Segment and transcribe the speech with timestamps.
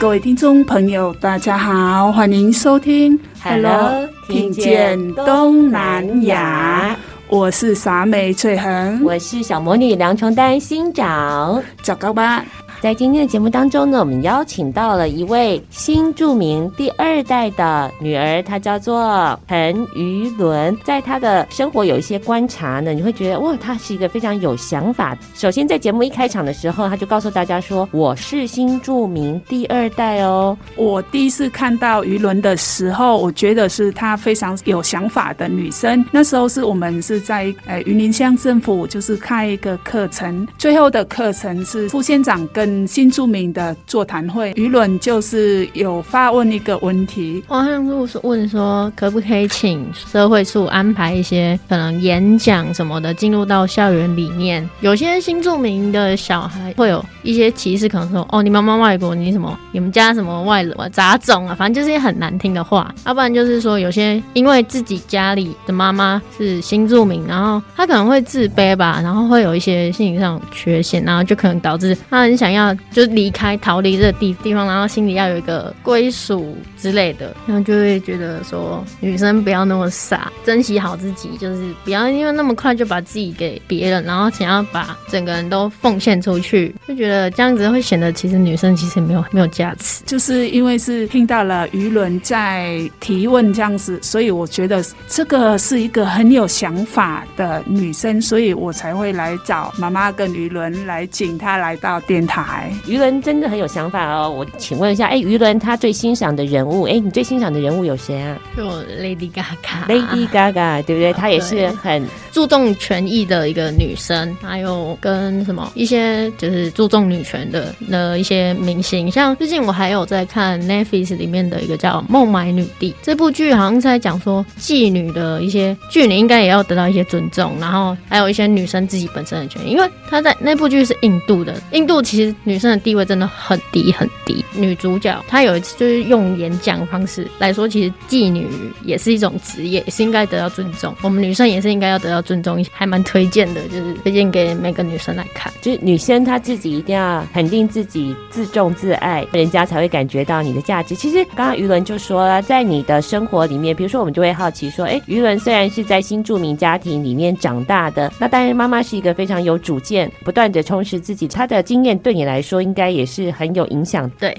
[0.00, 6.96] 各位听众朋友，大家好，欢迎收听 Hello，听见东南亚，
[7.28, 12.42] 我是傻美翠恒，我是小魔女梁琼丹，新长，早高吧。
[12.80, 20.74] 在今天的节目当中呢，我们邀请到了一位新著名第二代的女儿，她叫做陈于伦。
[20.82, 25.14] 在她的生活有一些观察呢，你会觉得哇，她是一个非常有想法。
[25.34, 36.02] 首先在节目一开场的时候，她就告诉大家说：“我是新著名第二代哦。”我第一次看到于伦的时候，我觉得是她非常有想法的女生。
[36.10, 54.68] 那时候是我们是在呃云林乡政府就是开一个课程，最后的课程是副县长跟新住民的座谈会，舆论就是有发问一个问题，我好像是问说，可不可以请社会处安排一些可能演讲什么的，进入到校园里面。
[54.80, 62.94] 有些新住民的小孩会有一些歧视，可能说，哦，你妈妈外国，你什么，你们家什么外人杂种啊，反正就是一些很难听的话。
[63.06, 72.59] 要不然就是说，有些因为自己家里的妈妈是新住民，然后他可能会自卑吧，然后会有一些心理上缺陷，然后就可能导致他很想要。
[72.90, 90.02] 就离开、逃离这个地地方，然后心里要有一个归属之类的，然后就会觉得说，女生不要那么傻，珍惜好自己，就是不要因为那么快就把自己给别人，然后想要把整个人都奉献出去，就觉得这样子会显得其实女生其实没有没有价值。
[90.06, 102.49] 就是因为是听到了于伦在提问这样子，所以我觉得这个是一个很有想法的女生，所以我才会来找妈妈跟于伦来请她来到电台。
[102.86, 108.38] 于伦真的很有想法哦，我请问一下，哎，于伦他最欣赏的人物，哎，你最欣赏的人物有谁啊？
[108.56, 109.86] 就 Lady Gaga。
[109.88, 111.12] Lady Gaga，对不对？
[111.12, 132.34] 她也是很注重权益的一个女生，还有跟什么一些就是注重女权的的一些明星，像最近我还有在看 Netflix 里面的一个叫《孟买女帝》这部剧，好像是在讲说妓女的一些妓女应该也要得到一些尊重，然后还有一些女生自己本身的权益，因为她在那部剧是印度的，印度其实。
[132.44, 134.44] 女生的地位真的很低很低。
[134.54, 138.46] 女主角她有一次就是用演讲方式来说，其实妓女
[138.82, 140.94] 也是一种职业，也是应该得到尊重。
[141.02, 145.52] 我们女生也是应该要得到尊重，还蛮推荐的，就是推荐给每个女生来看。
[145.60, 150.94] 就是女生她自己一定要肯定自己，自重自爱，人家才会感觉到你的价值。
[150.94, 162.29] 其实刚刚于伦就说了，在你的生活里面，比如说我们就会好奇说，哎，于伦虽然是在新住民家庭里面长大的，那当然妈妈是一个非常有主见，不断的充实自己，她的经验对你来。
[162.30, 164.08] 来说应该也是很有影响。
[164.18, 164.36] 对，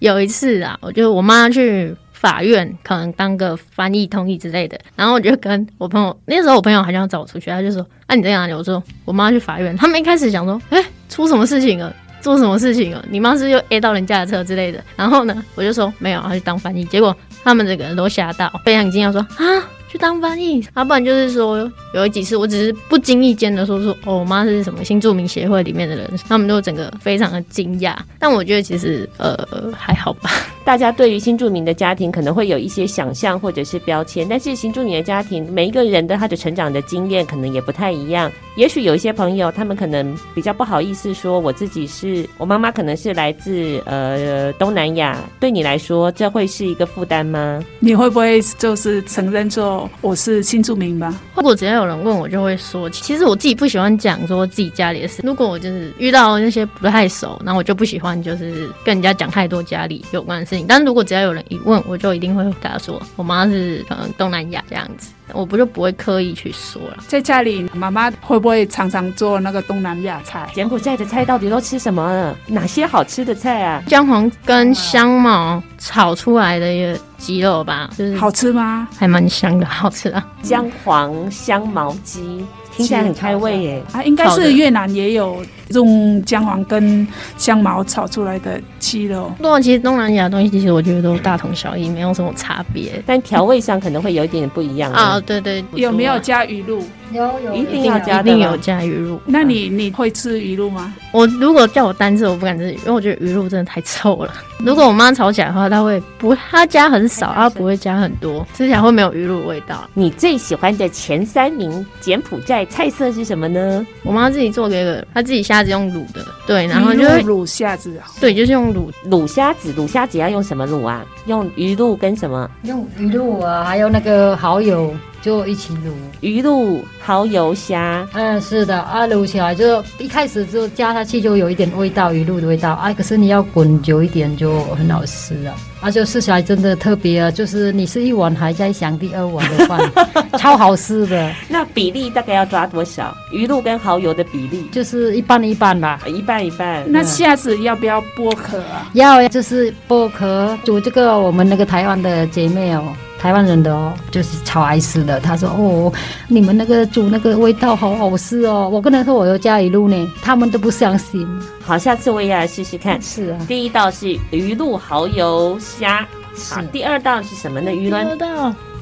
[0.00, 4.78] 有一次啊，我就我妈去法院，可能当个翻译、通译之类的。
[4.96, 11.94] 然后我就跟我朋友，那时候我朋友好像要找我出去，他就说：“啊，你在哪里？”我说：“我妈去法院。”他们一开始想说：“哎，出什么事情了？
[12.22, 13.04] 做什么事情了？
[13.08, 17.14] 你妈是是又 A 到人家的车之类的？”然后呢，我就说：“没有，她去当翻译。”结果
[17.44, 27.94] 他们这个人都吓到，非常惊讶，说：“啊！”去当翻译，要、啊、不然就是说有几次，我只是不经意间的说说，哦，我妈是什么新住民协会里面的人，他们都整个非常的惊讶。
[28.18, 29.46] 但我觉得其实呃
[29.76, 30.30] 还好吧。
[30.66, 38.30] 大家对于新住民的家庭可能会有一些想象或者是标签，但是新住民的家庭每一个人的他的成长的经验可能也不太一样。
[38.56, 47.64] 也许有一些朋友他们可能比较不好意思说，我自己是我妈妈可能是来自呃东南亚，对你来说这会是一个负担吗？
[47.78, 49.75] 你会不会就是承认说？
[49.76, 51.14] 道我是新住民吧？
[51.34, 55.22] 如果只要有人问我，就会说，其实我自己不喜欢讲说自己家里的事。
[55.24, 60.66] 如果我就是遇到那些不太熟，然后我就不喜欢就是跟人家讲太多家里有关的事情。
[60.66, 65.10] 但是如果只要有人一问，我就一定会回答说，我妈是可能东南亚这样子。
[65.32, 66.98] 我不就不会刻意去说了。
[67.06, 70.48] 在家里，妈妈会不会常常做那个东南亚菜？
[70.54, 72.34] 柬埔寨的菜到底都吃什么？
[72.46, 73.82] 哪些好吃的菜啊？
[73.86, 78.88] 姜黄跟香茅炒出来的一个鸡肉吧，就是好吃吗？
[78.96, 80.26] 还蛮香的，好吃啊！
[80.42, 82.44] 姜黄香茅鸡。
[82.76, 83.82] 听起来很开胃耶！
[83.90, 89.32] 啊，应该是越南也有用姜黄跟香茅炒出来的鸡肉。
[89.38, 95.20] 不过其实东南亚的东西其实我觉得都大同小异，没有什么差别，但调味上可能会有一点点不一样啊。
[95.20, 96.82] 对对，有没有加鱼露？
[97.12, 99.20] 有有，一定要加，一定有加鱼露。
[99.24, 100.92] 那你你会吃鱼露吗？
[101.12, 104.34] 我如果叫我单吃，我不敢吃，因为我觉得鱼露真的太臭了。
[104.58, 109.88] 如果我妈炒起来的话，她会不她加很少，她不会加很多，吃起来会没有鱼露味道。
[109.94, 113.86] 你最喜欢的前三名柬埔寨菜色是什么呢？
[114.02, 121.02] 我妈自己做给个，她自己虾子用卤的，对，然后就卤虾子，对，就是用卤卤虾子，卤虾子要用什么卤啊？
[121.26, 122.50] 用鱼露跟什么？
[122.64, 124.94] 用鱼露啊，还有那个蚝油。
[125.22, 125.90] 就一起卤
[126.20, 128.06] 鱼露、蚝油、虾。
[128.12, 132.92] 嗯，是的啊，卤起来就一开始就加下去就有一点味道，鱼露的味道啊。
[132.92, 137.30] 可是你要滚久一点就很好吃了，啊，就吃起来真的特别啊。
[137.30, 139.80] 就是你吃一碗还在想第二碗的饭，
[140.38, 141.32] 超好吃的。
[141.48, 143.16] 那比例大概要抓多少？
[143.32, 146.84] 鱼露跟蚝油的比例就是一半一半吧，一半一半。
[146.86, 148.88] 那下次要不要剥壳啊？
[148.94, 152.84] 要，就是剥壳煮这个我们那个台湾的姐妹哦。
[153.18, 155.18] 台湾人的哦，就是超爱吃的。
[155.18, 155.92] 他说：“哦，
[156.28, 161.26] 你们那个煮那个味道好好吃哦。”我跟他说我有加鱼露呢，他们都不相信。
[161.64, 163.00] 好，下次我也来试试看。
[163.00, 166.06] 是啊，第一道是鱼露蚝油虾。
[166.50, 167.72] 好，第二道是什么呢？
[167.72, 168.06] 鱼卵。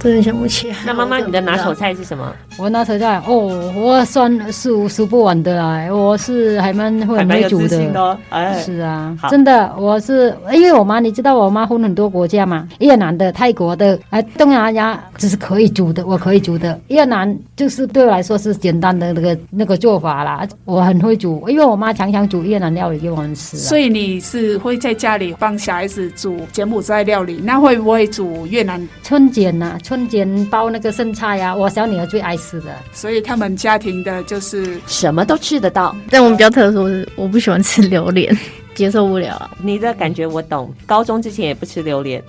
[0.01, 0.77] 真的想不起来。
[0.85, 2.31] 那妈妈，你的拿手菜是什么？
[2.59, 5.89] 我拿手菜哦，我算数数不完的啦。
[5.91, 7.91] 我是还蛮会会煮的。
[7.91, 16.79] 的哎，是啊，真的，我是因为我妈，你知道我妈分很多国家嘛，越南的、泰国的，哎，东南亚只是可以煮的，我可以煮的。
[16.89, 20.47] 越南就是对我来说是简单的那个那个做法啦。
[20.65, 23.57] 我很会煮，因为我妈常常煮越南料理给我们吃。
[23.57, 29.79] 所以你是会在家里帮小孩子煮柬埔寨料理，那会不会煮越南春卷呐、啊？
[29.85, 32.75] 春节包那个剩菜呀、啊，我小女儿最爱吃的。
[32.93, 35.95] 所以他们家庭的就是什么都吃得到。
[36.11, 38.37] 但我们比较特殊是，我不喜欢吃榴莲。
[38.75, 40.75] 接受不了，你的感觉我懂。
[40.85, 42.21] 高中之前也不吃榴莲，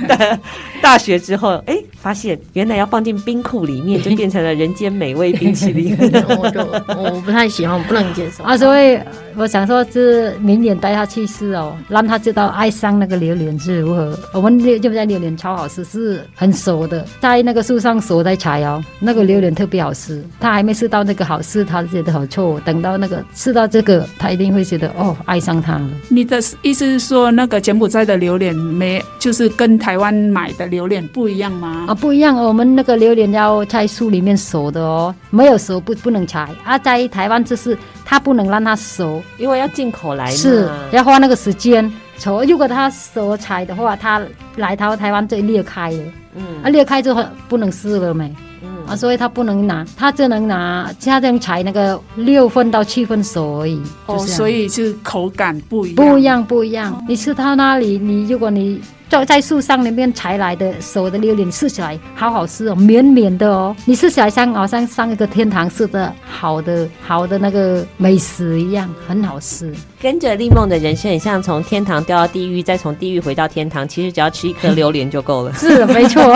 [0.82, 5.96] 大学之后，哎、欸，发现原来要放进冰库里面，就变成了人间美味冰淇淋。
[6.38, 6.60] 我 就
[7.00, 8.44] 我不太喜欢，我不能接受。
[8.44, 8.98] 啊，所以
[9.34, 14.14] 我想说，是明年带他去吃哦，让他知道爱上那个榴莲是如何。
[14.34, 20.22] 我们就在榴莲超好吃，是很熟的，在那个树上熟在采哦，那个榴莲特别好吃。
[20.38, 22.60] 他还没吃到那个好吃，他觉得好臭。
[22.60, 25.90] 等到那个吃到这个，他一定会觉得哦，爱上它了。
[26.10, 31.86] 你的意思是说，那个柬埔寨的榴莲没，就是跟台湾买的榴莲不一样吗？
[31.94, 32.36] 啊，不一样。
[32.36, 36.48] 我们那个榴莲要在树里面熟的哦，没有熟不不能采。
[36.64, 41.90] 啊，在台湾就是它不能让它熟，因为要进口来，是要花那个时间。
[42.18, 44.20] 熟，如果它熟采的话，它
[44.56, 45.98] 来到台湾就裂开了。
[46.36, 48.34] 嗯，啊，裂开之后不能吃了没？
[48.62, 53.80] 嗯啊，所以它不能拿，它只能拿，他这样采那个六分到七分熟而已。
[54.06, 55.96] 哦，所以是口感不一样。
[55.96, 56.92] 不一样，不一样。
[56.92, 58.80] 哦，你吃它那里，你如果你。
[59.08, 69.72] 在在树上那边采来的熟的榴莲，吃起来好好吃哦，绵绵的哦，你吃起来像好像上一个天堂似的，好的好的那个美食一样，很好吃。
[70.00, 73.86] 跟着丽梦的人生，很像从天堂掉到地狱，再从地狱回到天堂。
[73.86, 75.52] 其实只要吃一颗榴莲就够了。
[75.54, 76.34] 是的，没错，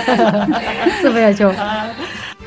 [1.00, 1.54] 是没有错。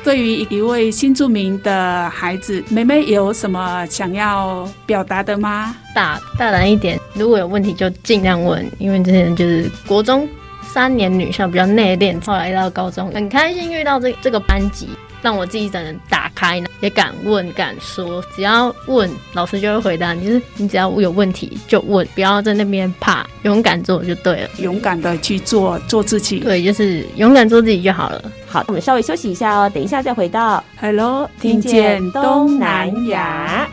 [0.04, 5.74] 对于一位新著名的孩子，妹妹有什么想要表达的吗？
[5.94, 10.28] 大大胆一点，如果有问题就尽量问，因为之前就是国中
[10.62, 14.90] 三年女校比较内敛，后来到高中很开心遇到这这个班级。
[15.24, 20.26] 让我自己整个人打开，也敢问敢说，只要问老师就会回答你。
[20.26, 24.50] 就是你只要有问题就问，不要在那边怕，勇敢做就对了。
[24.58, 26.40] 勇敢的去做，做自己。
[26.40, 28.22] 对，就是勇敢做自己就好了。
[28.46, 33.66] 好，我们稍微休息一下哦，等一下再回到 Hello，听见东南亚。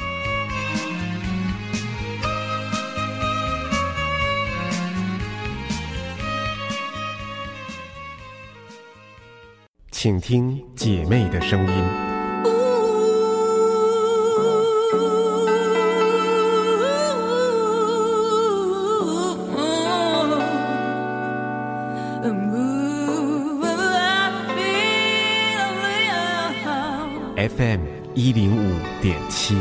[10.04, 11.68] 请听姐妹的声音
[27.38, 27.80] fm
[28.16, 29.56] 一零五点七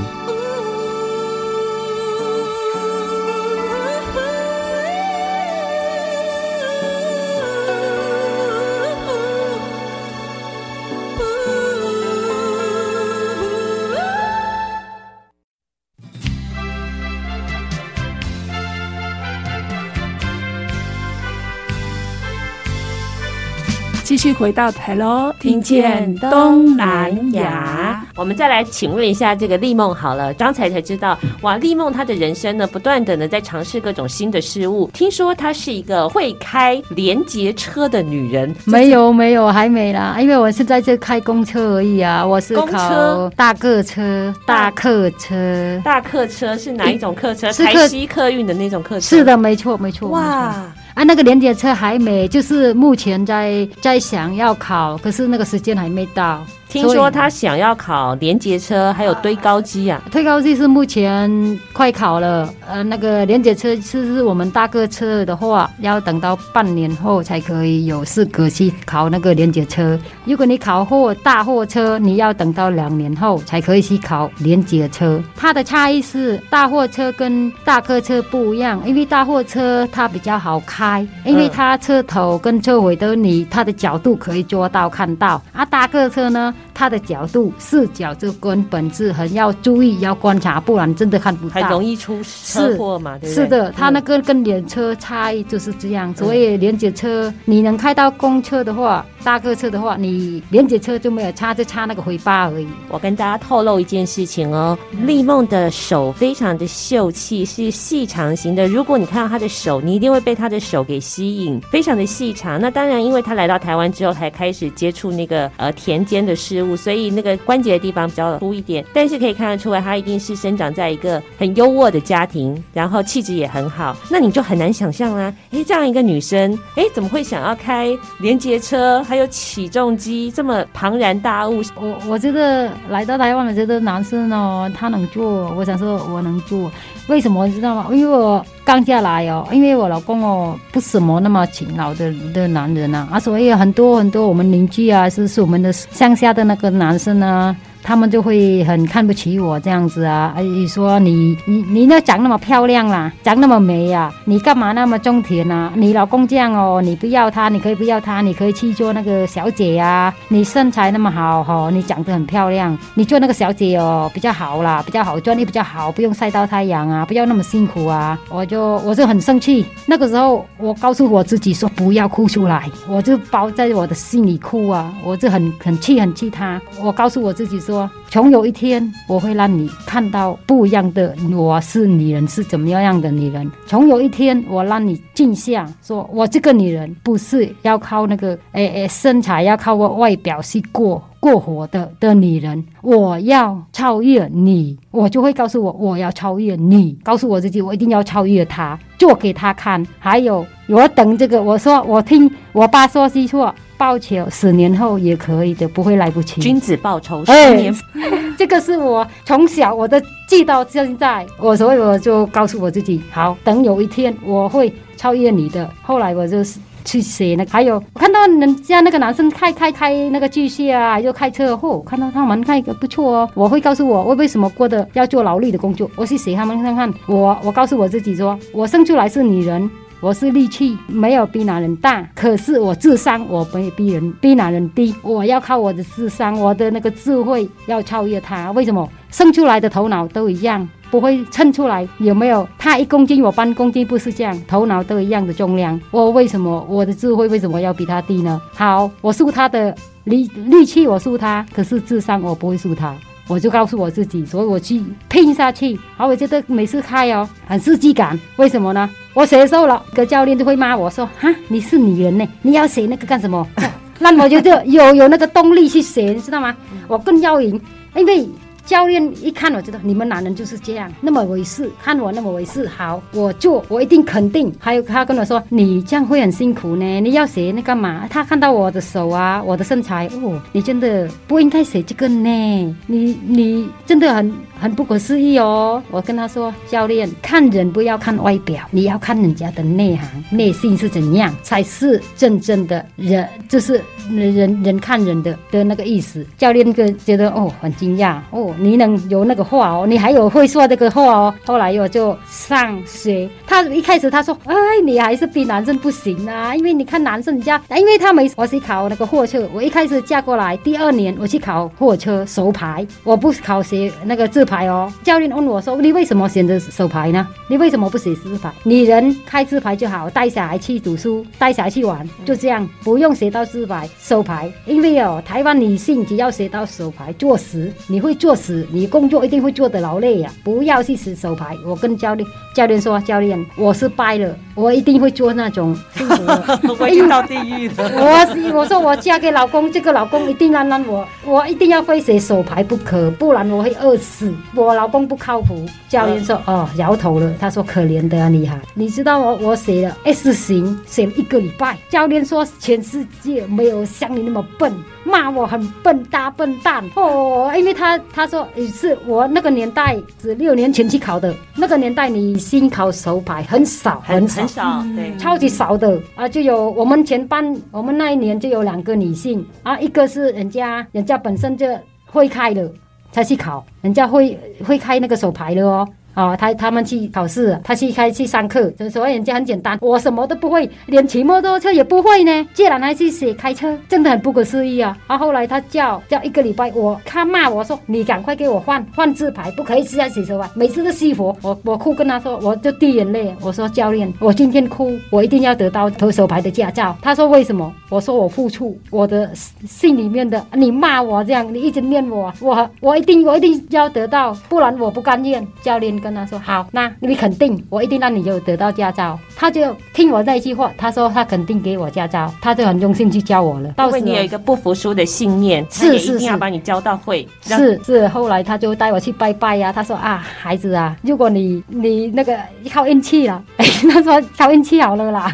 [24.41, 28.03] 回到台喽，听见东南亚。
[28.17, 34.91] 我们再来请问一下这个丽梦好了，刚才才知道哇，丽梦她的人生呢，不断的呢在尝试各种新的事物。
[34.95, 47.53] 听说她是一个会开连接车的女人，没有没有还没啦，因为我是在这开公车而已啊，我是考大客车、大客车、大客车是哪一种客车？
[47.53, 49.01] 台西客运的那种客车？
[49.01, 50.09] 是的，没错没错。
[50.09, 50.65] 哇。
[50.95, 56.45] 啊，那个连接车还没，就是目前在在想要考，可是那个时间还没到。
[56.71, 60.01] 听说他想要考连接车，还有堆高机啊。
[60.11, 69.99] 堆高机是目前快考了，呃，那个连接车是是我们大客车的话，要等到半年后才可以有资格去考那个连接车。
[70.25, 75.21] 如果你考货大货车，你要等到两年后才可以去考连接车。
[75.35, 85.43] 它的差异是大货车跟大客车不一样，因为大货车它比较好开，因为它车头跟车尾都你它的角度可以做到看到。
[85.53, 86.55] 啊，大客车呢？
[86.73, 93.31] 它的角度视角就跟本质很要注意，要观察，不然真的看不到，很容易出车祸嘛，对？
[93.31, 96.15] 是的，它那个跟连车差异就是这样。
[96.15, 102.67] 所以连接车，你能开到公车的话，大客车的话，你连接车就没有差，就差那个回巴而已。
[102.89, 108.67] 我跟大家透露一件事情哦，丽梦的手非常的秀气，是细长型的。
[108.67, 112.61] 如果你看到她的手，你一定会被她的手给吸引，非常的细长。
[112.61, 118.85] 那当然，因为她来到台湾之后，才开始接触那个呃田间的事物，所以那个关节的地方比较粗一点。
[118.93, 123.97] 但是可以看得出来，她一定是生长在一个很优渥的家庭，然后气质也很好。
[124.11, 129.03] 那你就很难想象啦，哎，这样一个女生，哎，怎么会想要开连接车？
[129.05, 136.71] 还有起重机这么庞然大物，我我觉得来到台湾，的这个男生哦，他能做，我想说我能做，
[137.09, 137.89] 为什么你知道吗？
[137.91, 147.57] 因为我刚下来哦，因为我老公哦不什么那么勤劳的的男人呐，啊，所以很多很多我们邻居啊，是是我们的乡下的那个男生呢。
[147.83, 150.35] 他们就会很看不起我这样子啊！
[150.39, 155.73] 你说你你你那长那么漂亮啦，长那么美呀，啊，你干嘛那么种田啊？
[155.75, 160.15] 你老公这样哦，你不要他，你可以不要他，你可以去做那个小姐呀，啊。
[160.29, 168.19] 你身材那么好哈，哦，你长得很漂亮，你做那个小姐哦比较好啦，比较好赚，也比较好，不用晒到太阳啊，不要那么辛苦啊。
[168.29, 177.70] 我就我就很生气，那个时候我告诉我自己说不要哭出来，我就包在我的心里哭啊，我就很很气很气他，我告诉我自己说。
[177.71, 183.49] 说，总有一天我会让你看到不一样的我是女人是怎么样的女人。
[183.65, 192.61] 总有一天我让你静下，说我这个女人不是要靠那个诶诶、身材，要靠我外表去过过活的的女人。
[192.83, 199.87] 我要超越你，我就会告诉我我要超越你，告诉我自己我一定要超越他，做给他看。
[200.01, 203.55] 还有我等这个，我说我听我爸说句话。
[203.81, 206.39] 报仇十年后也可以的，不会来不及。
[206.39, 215.67] 君子报仇十年，欸、这个是我从小我都记到现在，我所以我就告诉我自己，好，等有一天我会超越你的。
[215.81, 223.31] 后来我就是去写那个，还有我看到人家那个男生开开开那个巨蟹啊，又开车，嚯，看到他们开个不错哦。
[223.33, 225.91] 我会告诉我，我为什么过得要做劳力的工作？
[225.97, 229.71] 我去写他们看看，我我告诉我自己说，我生出来是女人。
[230.03, 234.95] 我是力气没有比男人大，可是我智商我不会比人比男人低。
[235.03, 238.51] 我要靠我的智商，我的那个智慧要超越他。
[238.53, 238.89] 为什么？
[239.11, 242.49] 生出来的头脑都一样，不会称出来有没有？
[242.59, 245.79] 他一公斤，我半公斤，不是这样，头脑都一样的重量。
[245.91, 248.41] 我为什么我的智慧为什么要比他低呢？
[248.55, 252.97] 好，我输他的力力气，我输他，可是智商我不会输他。
[253.31, 255.79] 我就告诉我自己，所以我去拼下去。
[255.97, 258.19] 好，我觉得每次开哦，很刺激感。
[258.37, 258.91] 为什么呢？
[259.15, 263.47] 我写瘦了，个教练就会骂我说：“哈，你是女人呢，你要写那个干什么？”
[264.01, 266.57] 那我觉得有有那个动力去写，你知道吗？
[266.89, 267.61] 我更要赢，
[267.95, 268.29] 因为。
[268.71, 274.55] 教练一看，我觉得你们男人就是这样，那么回事，看我那么回事，好，我做，我一定肯定。
[274.61, 278.07] 还有他跟我说，你这样会很辛苦呢，你要写那干嘛？
[278.09, 285.83] 他看到我的手啊，我的身材，哦，你真的不应该写这个呢，你你真的很很不可思议哦。
[285.91, 296.25] 我跟他说，教练，看人不要看外表，你要看人家的内涵、内心是怎样，才是真正的人，就是人人看人的的那个意思。
[296.37, 301.35] 教练就觉得哦，很惊讶哦，你能有那个话哦，你还有会说这个话哦。
[301.47, 314.93] 后来我就上学，他一开始他说，哎，你还是比男生不行啊，因为你看男生家，因为他没我是考那个货车，我一开始嫁过来第二年我去考货车手牌，我不考学那个自排哦。
[315.05, 317.27] 教练问我说，你为什么选择手牌呢？
[317.49, 318.51] 你为什么不写字牌？
[318.65, 324.51] 女人开字牌就好，带小孩去读书，带小孩去玩，就这样，不用学到字牌手牌。
[324.67, 330.39] 因为哦，台湾女性只要学到手牌做事，你会做事，你工作一定会做得劳累呀、啊。
[330.43, 331.57] 不要去学手牌。
[331.65, 337.85] 我跟教练教练说，教练，我是败了，我一定会做那种幸福的， 我会到地狱的。
[337.95, 344.33] 我我说我嫁给老公，这个老公一定让让我，我一定要会学手牌不可，不然我会饿死。
[344.55, 345.65] 我老公不靠谱。
[345.89, 347.33] 教练说，哦，摇头了。
[347.41, 351.77] 他说：“可怜的啊，你哈，你知道我我写了 S 型，写了一个礼拜。
[351.89, 354.73] 教练说全世界没有像你那么笨，
[355.05, 357.53] 骂我很笨，大笨蛋哦。
[357.57, 366.29] 因为他他说是我那个年代是六年前去考的，那个年代你新考手牌很少很少很少，对，超级少的啊。
[366.29, 371.67] 就有我们全班，我们那一年就有两个女性啊，一个是人家人家本身就
[372.07, 372.71] 会开的
[373.13, 375.89] 才去考，人家会会开那个手牌的哦。”
[376.21, 384.97] 哦，他他们去考试，他去开去上课，所以人家很简单，我什么都不会，连骑摩托车也不会呢，竟然还去学开车，真的很不可思议啊！
[385.07, 396.97] 啊，后来他叫叫一个礼拜，我他骂我说，你赶快给我换换字牌，不可以这样写手牌，每次都熄火，我我哭跟他说，我就滴眼泪，我说教练，我今天哭，我一定要得到投手牌的驾照。
[397.01, 397.73] 他说为什么？
[397.89, 405.47] 我说我付出我的心里面的，你骂我这样，你一直念我，我我一定我一定要得到，不然我不甘愿。
[405.63, 406.01] 教练。
[406.01, 409.19] 跟他说好，那你肯定，我一定让你有得到驾照。
[409.37, 413.71] 他就听我那一句话，他说他肯定给我驾照，他就很用心去教我了。
[413.73, 417.27] 到时你有一个不服输的信念，是一定要把你教到会。
[417.43, 419.73] 是是，是，后来他就带我去拜拜呀、啊。
[419.73, 422.37] 他说啊，孩子啊，如果你你那个
[422.71, 425.33] 靠运气了，哎， 他说靠运气好了啦。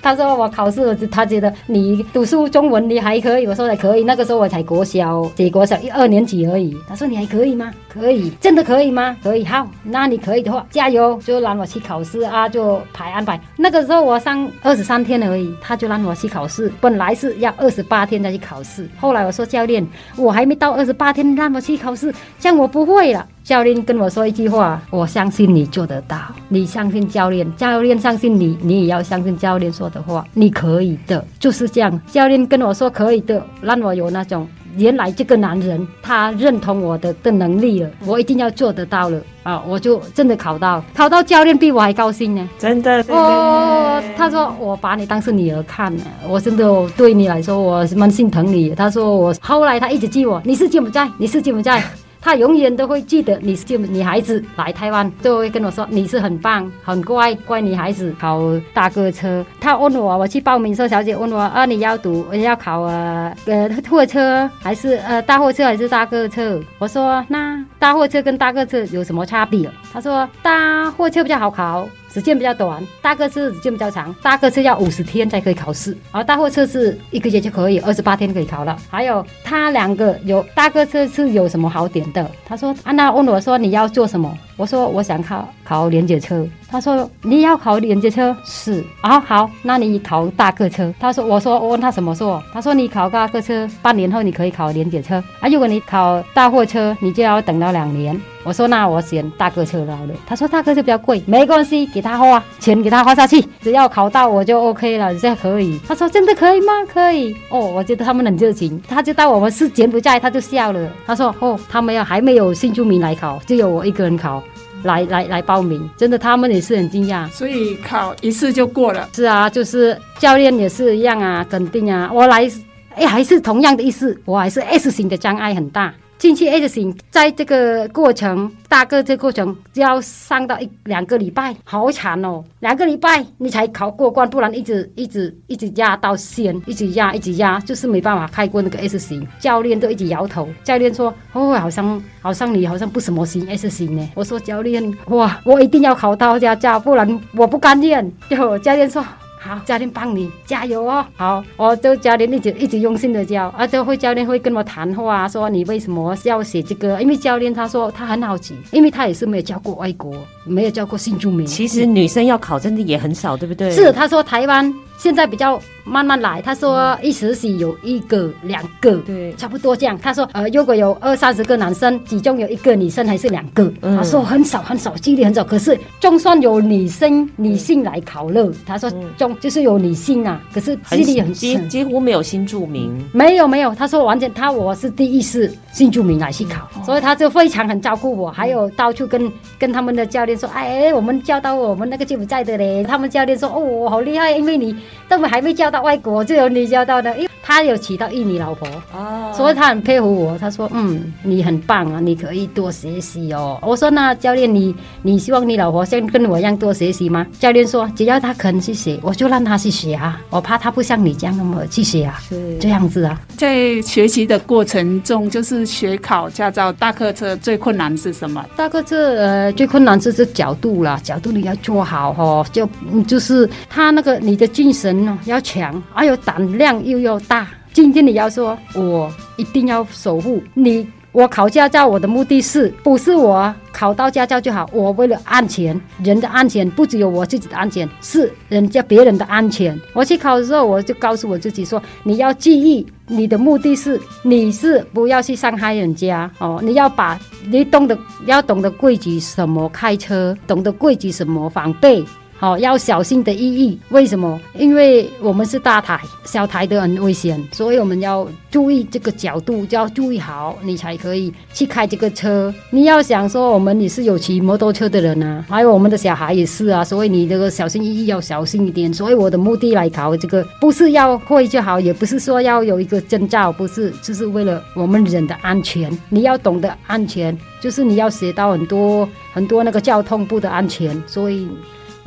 [0.00, 4.04] 他说我考试，他觉得你读书中文你还可以，我说还可以。
[4.04, 6.76] 那个时候我才国小，才国小一二年级而已。
[6.88, 7.72] 他说你还可以吗？
[7.88, 9.16] 可以，真的可以吗？
[9.22, 9.44] 可以。
[9.44, 13.40] 好，那你可以的话，加油，就让我去考试啊，就排安排。
[13.56, 16.70] 那个时候我上二十三天而已，他就让我去考试。
[16.80, 23.26] 本来是要二十八天再去考试，后来我说教练，我还没到二十八天，让我去考试，这样我不会了。
[23.42, 26.18] 教练跟我说一句话，我相信你做得到。
[26.48, 31.98] 你相信教练，教练相信你，你也要相信教练说的话，你可以的，就是这样。
[32.08, 34.46] 教练跟我说可以的，让我有那种
[34.78, 39.60] 原来这个男人他认同我的的能力了，我一定要做得到了啊！
[39.66, 43.04] 我就真的考到，考到教练比我还高兴呢，真的。
[43.08, 48.70] 哦，他说我把你当是女儿看呢，我真的对你来说我是蛮心疼你。
[48.70, 51.82] 他说我后来他一直记我，你是柬埔寨，你是柬埔寨。
[52.20, 58.40] 他永远都会记得你是女孩子来台湾，就会跟我说你是很棒、很乖乖女孩子考
[58.72, 59.44] 大客车。
[59.60, 66.60] 他问我，我去报名说，小姐问我啊，你要读要考呃呃货车还是呃大货车还是大客车？
[66.78, 69.70] 我说那大货车跟大客车有什么差别？
[69.92, 71.88] 他说大货车比较好考。
[72.12, 78.76] 时间比较短，大客车时间比较长，大客车要五十天才可以考试，而大货车是一个月就可以，二十八天可以考了。
[78.90, 82.30] 还有他两个有大客车是有什么好点的？
[82.44, 84.36] 他说安娜问我说你要做什么？
[84.58, 86.46] 我说我想考考连结车。
[86.70, 90.92] 他说你要考连结车是啊好，那你考大客车。
[91.00, 92.42] 他说我说我问他什么说？
[92.52, 98.20] 他说你考大客车半年后你可以考连结车啊，如果你考大货车你就要等到两年。
[98.44, 100.14] 我说那我选大客车好了。
[100.26, 105.78] 他说大客车比较贵，没关系，给他花钱给他花下去，只要考到我就 OK 了，这可以。
[105.86, 106.72] 他说真的可以吗？
[106.90, 108.80] 可以哦，我觉得他们很热情。
[108.88, 110.88] 他就到我们是柬埔寨，他就笑了。
[111.06, 114.42] 他说哦，他们要还没有新住民来考，就有我一个人考，
[114.84, 115.88] 来来来报名。
[115.96, 117.28] 真的，他们也是很惊讶。
[117.30, 119.08] 所以考一次就过了。
[119.14, 122.10] 是啊，就是教练也是一样啊，肯定啊。
[122.12, 122.50] 我来
[122.94, 125.94] 哎，还是同样的意思，我还是 S 型的障碍很大。
[126.18, 132.42] 进去 S 型，在这个过程，大个这个过程就要上到一两个礼拜，好惨哦！
[132.58, 139.26] 两个礼拜你才考过关，不然一直一直一直压到线，一直压一直压，就是没办法开过那个 S 型。
[139.38, 149.04] 教练都一直摇头，教练说：“哦，好像好像你好像不什么型 S 型呢。”我说：“教练，哇，我一定要考到驾照，不然我不甘愿。”就教练说。
[149.48, 151.02] 好，教练帮你加油哦。
[151.16, 157.00] 好，我就教练一直一直用心的教，啊，就会教练会跟我谈话，说你为什么要写这个？
[157.00, 161.46] 因为教练他说他很好奇，因为他也是没有教过外国，没有教过新住民。
[161.46, 163.70] 其实女生要考真的也很少，对不对？
[163.70, 164.70] 是，他说台湾。
[164.98, 169.96] 现在比较慢慢来，他说一实习有一个两个，对，差不多这样。
[169.96, 175.44] 他说呃，如果有二三十个男生，其中有一个女生还是两个，嗯、他说很少很少，几率很少。
[175.44, 183.72] 可是就算有女生女性来考了，他说中就是有女性啊，可是几率很少，几乎没有新住民，没有没有。
[183.74, 194.76] 他说完全他我是第一次新住民来去考，嗯、所以他就非常很照顾我，还有到处跟跟他们的教练说，哎，我们教到我们那个柬埔寨的嘞，他们教练说哦，好厉害，因为你。
[195.08, 197.14] 但我还没嫁到外国，就有你嫁到的，
[197.58, 200.38] 他有娶到印尼老婆，哦，所以他很佩服我。
[200.38, 210.20] 他说：“嗯，你很棒啊，你可以多学习哦。”我说：“那教练，你你希望你老婆像跟我一样多学习吗？”教练说：“只要他肯去学，我就让他去学啊。
[210.30, 218.46] 我怕他不像你这样那么去学啊，是这样子啊。”在学习的过程中，就是学考驾照大客车最困难是什么？
[218.56, 222.68] 大客车呃，最困难就是角度啦，角度你要做好哦，就
[223.08, 225.08] 就是他那个你的精神。
[225.24, 227.47] 要强，还有胆量又要大。
[227.78, 230.84] 今天你要说，我一定要守护你。
[231.12, 234.68] 我考驾照，我的目的是不是我考到驾照就好？
[234.72, 239.80] 我为了安全，人的安全不只有我自己的安全，是人家别人的安全。
[239.92, 246.58] 我去考的时候，我就告诉我自己说：你要记忆，你的目的是你是不要去伤害人家哦。
[246.60, 247.16] 你要把
[247.48, 252.04] 你懂得要懂得规矩，什么开车，懂得规矩，什么防备。
[252.40, 254.40] 好，要小心的意义，为什么？
[254.56, 262.54] 因为我们是大台，小台的很危险，所以我们要注意这个角度，就要注意好，你才可以去开这个车。
[262.70, 268.94] 你要想说，我们也是有骑摩托车的人啊，还有我们的小孩也是啊，所以你这个小心翼翼要小心一点。
[268.94, 275.90] 所以我的目的来考这个，不是要会就好，也不是说要有一个证照，不是，就是为了我们人的安全。
[276.08, 281.48] 你要懂得安全，就是你要学到很多很多那个交通部的安全，所以。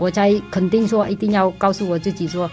[0.01, 2.49] 我才肯定说，一定要告诉我自己说，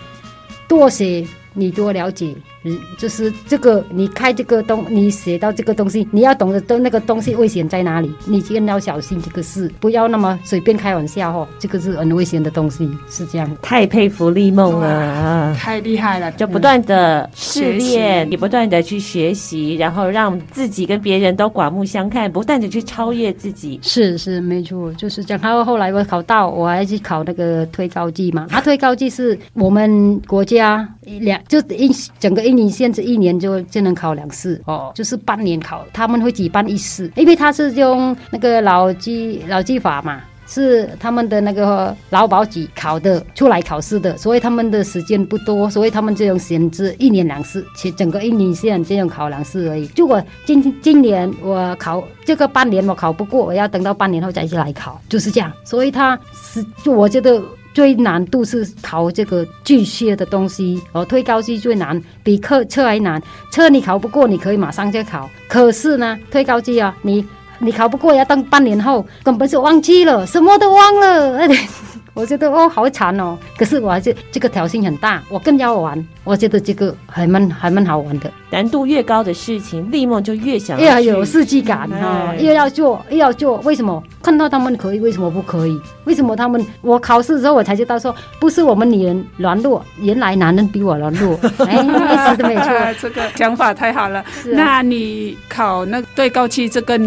[0.68, 2.34] 多写，你多了解。
[2.64, 11.46] 嗯，就是这个，你开这个东，你写到这个东西，你要懂得都那个东西危险在哪里，你一定要小心这个事，不要那么随便开玩笑哦。
[11.60, 13.48] 这个是很危险的东西，是这样。
[13.62, 23.78] 太佩服丽梦了，太厉害了，就不断的试炼，也不断的去学习，然后让自己跟别人都刮目相看，不断的去超越自己。
[23.84, 25.40] 是是没错，就是这样。
[25.40, 28.48] 然后后来我考到，我还去考那个推高技嘛。
[28.50, 30.86] 他，推高技是我们国家
[31.20, 32.47] 两就一整个。
[32.52, 49.88] 你限制一年就就能考两次哦，就是半年考，他们会举办一次，因为他是用那个劳基劳基法嘛，是他们的那个劳保局考的出来考试的，所以他们的时间不多，所以他们就用限制一年两次，其整个一年限这样考两次而已。
[49.96, 55.52] 如果今今年我考这个半年我考不过，我要等到半年后再去来考，就是这样。
[55.64, 57.42] 所以他是就我觉得。
[57.78, 63.22] 最难度是考这个巨蟹的东西哦，推高机最难，比客车还难。
[63.52, 65.30] 车你考不过，你可以马上就考。
[65.48, 67.24] 可是呢，推高机啊，你
[67.60, 71.38] 你考不过，要等半年后，根本就忘记了，什么都忘了。
[72.14, 73.38] 我觉得哦，好惨哦。
[73.56, 76.04] 可是我还是这个挑战很大，我更要玩。
[76.28, 78.30] 我觉得这个还蛮还蛮好玩的。
[78.50, 83.56] 难度越高的事情，丽梦就越想要有刺激感啊，又要做又要做。
[83.60, 85.80] 为什么看到他们可以，为什么不可以？
[86.04, 91.38] 为什么他们我考试的时候我才知道说，不是我们女人软弱，原来男人比我软弱。
[91.66, 94.22] 哎，是的没错， 这个想法太好了。
[94.42, 97.00] 是啊、那你考那对高七这个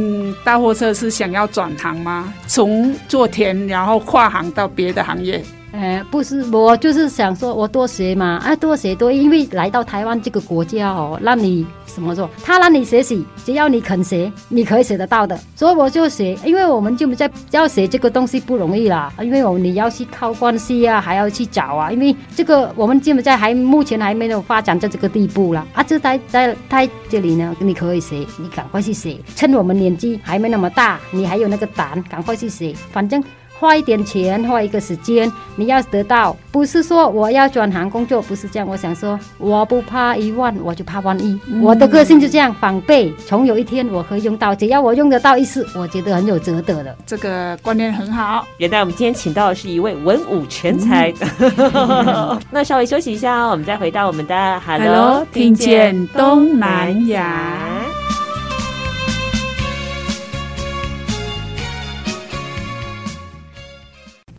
[0.44, 2.34] 大货车是想要转行吗？
[2.48, 5.02] 从做田然后跨行到别的？
[5.02, 12.30] 行业，呃，不是，我就是想说，我多学嘛，哎，多学多，因为来到台湾这个国家哦，让你怎么做？
[12.44, 15.40] 他让你学习，只要你肯学，你可以学得到的。
[15.56, 25.66] 所以我就学，因为我们就在要学这个东西不容易啦，因为我们你要去靠关系啊，还要去找啊，因为这个我们柬埔寨还目前还没有发展到这个地步啦。
[25.74, 33.24] 啊，就在在在这里呢，你可以学，你赶快去学，趁我们年纪还没那么大，你还有那个胆，赶快去学，反正。
[33.62, 38.68] 花一点钱，花一个时间，你要得到，不是说我要转行工作，不是这样。
[38.68, 41.40] 我想说，我不怕一万，我就怕万一。
[41.46, 46.98] 嗯、我的个性就这样，防备，总有一天我可以用到，只要我用得到一次，我觉得很有值得的。
[47.06, 48.48] 这个观念很好。
[48.58, 51.14] 原来我们今天请到的是一位文武全才。
[51.38, 57.71] 嗯、 那稍微休息一下哦，我们再回到我们的 Hello，, Hello 听见东南亚。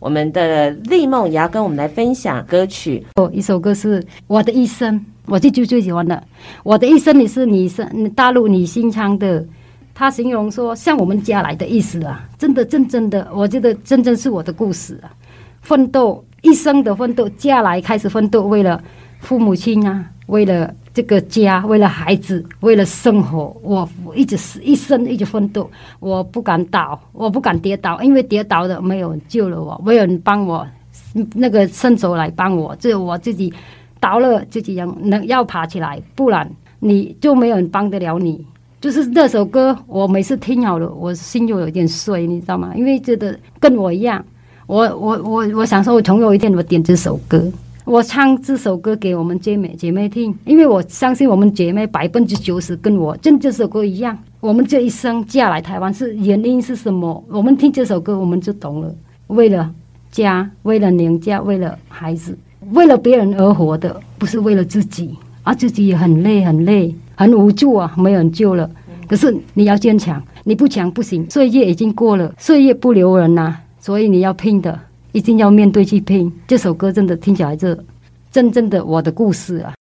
[0.03, 3.01] 我们的丽梦也要跟我们来分享歌曲。
[3.15, 6.21] 哦，一首歌是我的一生，我最最最喜欢的。
[6.61, 9.45] 我的一生你是你是大陆你新唱的，
[9.95, 15.07] 他形容说像我们家来的意思啊，真的真正的，我觉得真正是我的故事啊，
[15.61, 18.83] 奋斗一生的奋斗，家来开始奋斗，为了
[19.21, 20.75] 父母亲啊，为了。
[20.93, 25.67] 这个家为了孩子，为了生活，我一直是一生一直奋斗。
[25.99, 30.67] 我不敢倒，我不敢跌倒，因为跌倒的没有人救了我，没有人帮我，
[31.33, 33.51] 那个伸手来帮我，只有我自己
[33.99, 36.47] 倒了，自己能能要爬起来，不然
[36.79, 38.45] 你就没有人帮得了你。
[38.79, 42.71] 就是那首歌，我每次听好了，我心就有点碎，你知道吗？
[42.75, 44.23] 因为觉得跟我一样，
[44.67, 47.51] 我我我我想说，我总有一天我点这首歌。
[47.85, 54.17] 我唱这首歌给我们姐妹姐妹听，因为我相信我们姐妹百分之九十跟我跟这首歌一样。
[54.39, 57.21] 我们这一生嫁来台湾是原因是什么？
[57.27, 58.95] 我们听这首歌我们就懂了。
[59.27, 59.69] 为了
[60.11, 62.37] 家，为了娘家，为了孩子，
[62.71, 65.13] 为了别人而活的，不是为了自己。
[65.43, 68.69] 而自己也很累，很累，很无助啊，没有人救了。
[69.09, 71.29] 可是你要坚强，你不强不行。
[71.29, 74.79] 岁月已经过了，岁月不留人呐、所以你要拼的。
[75.13, 77.79] 一定要面对去拼，这首歌真的听起来是
[78.31, 79.73] 真正的我的故事啊。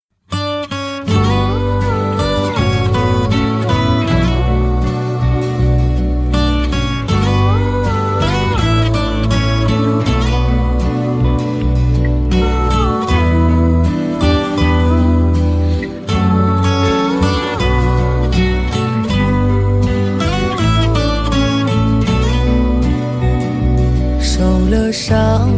[24.92, 25.50] 伤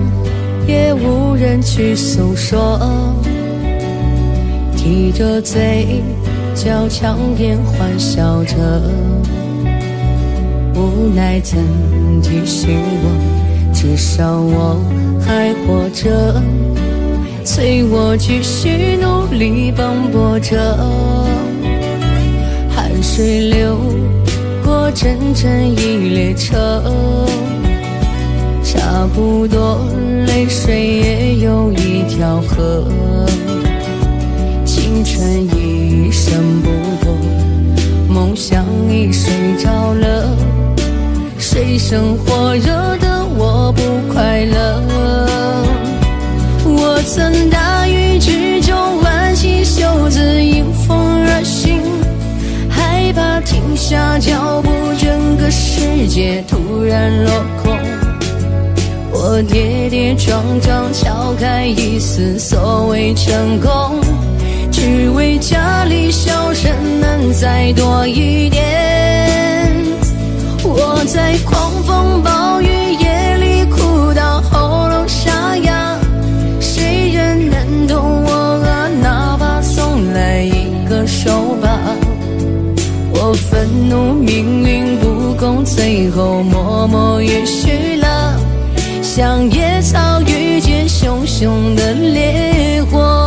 [0.66, 2.78] 也无人去诉说，
[4.76, 6.02] 提着嘴
[6.54, 8.54] 角强颜欢笑着，
[10.74, 11.58] 无奈怎
[12.22, 14.80] 提醒我，至少我
[15.20, 16.40] 还活着，
[17.44, 20.56] 催我继续努力奔波着，
[22.70, 23.76] 汗水流
[24.64, 26.82] 过整整一列车。
[28.94, 29.80] 差不多，
[30.24, 32.86] 泪水也有一条河。
[34.64, 36.70] 青春一生不
[37.04, 37.12] 多，
[38.08, 40.36] 梦想已睡着了。
[41.40, 42.66] 水深火热
[42.98, 44.80] 的我不快乐。
[46.64, 51.80] 我曾大雨之中挽起袖子迎风而行，
[52.70, 57.76] 害怕停下脚步，整个世界突然落空。
[59.26, 63.98] 我跌跌撞撞敲开一丝所谓成功，
[64.70, 68.62] 只为家里笑声能再多一点。
[70.62, 75.98] 我在狂风暴雨夜里哭到喉咙沙哑，
[76.60, 78.88] 谁人能懂我啊？
[79.00, 81.78] 哪怕送来一个手帕。
[83.14, 88.03] 我愤怒命运不公，最后默默允许了。
[89.16, 93.23] 像野草遇见熊熊的烈火。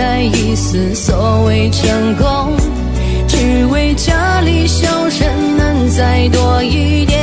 [0.00, 2.54] 来一丝所谓成功，
[3.28, 7.18] 只为家里笑声能再多一点。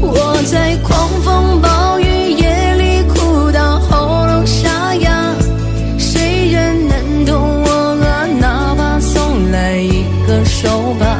[0.00, 5.34] 我在狂风暴雨夜里哭到喉咙沙哑，
[5.98, 7.70] 谁人能懂我
[8.04, 8.26] 啊？
[8.40, 11.16] 哪怕送来一个手帕。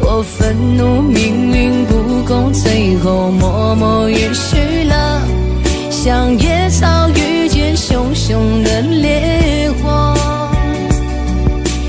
[0.00, 5.20] 我愤怒命运不公，最后默默允许了，
[6.04, 10.12] 像野草遇见熊熊的烈火，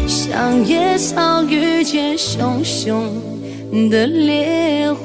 [0.06, 3.10] 像野草遇见熊熊
[3.89, 5.02] 的烈火。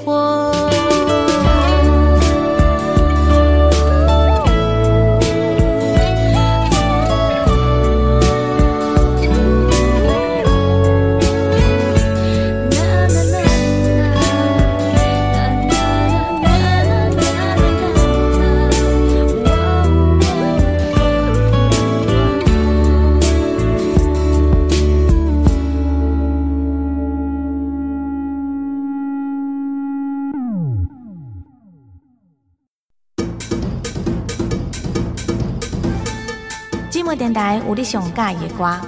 [37.78, 38.80] 你上喜欢的歌，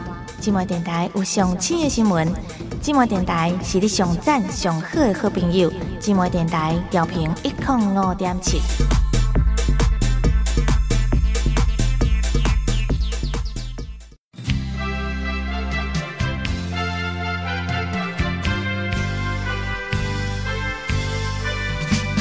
[0.42, 2.26] 寂寞电台有上新的新闻，
[2.82, 8.60] 寂寞电台是你上赞上好的好朋友，寂寞电台调频一零五点七。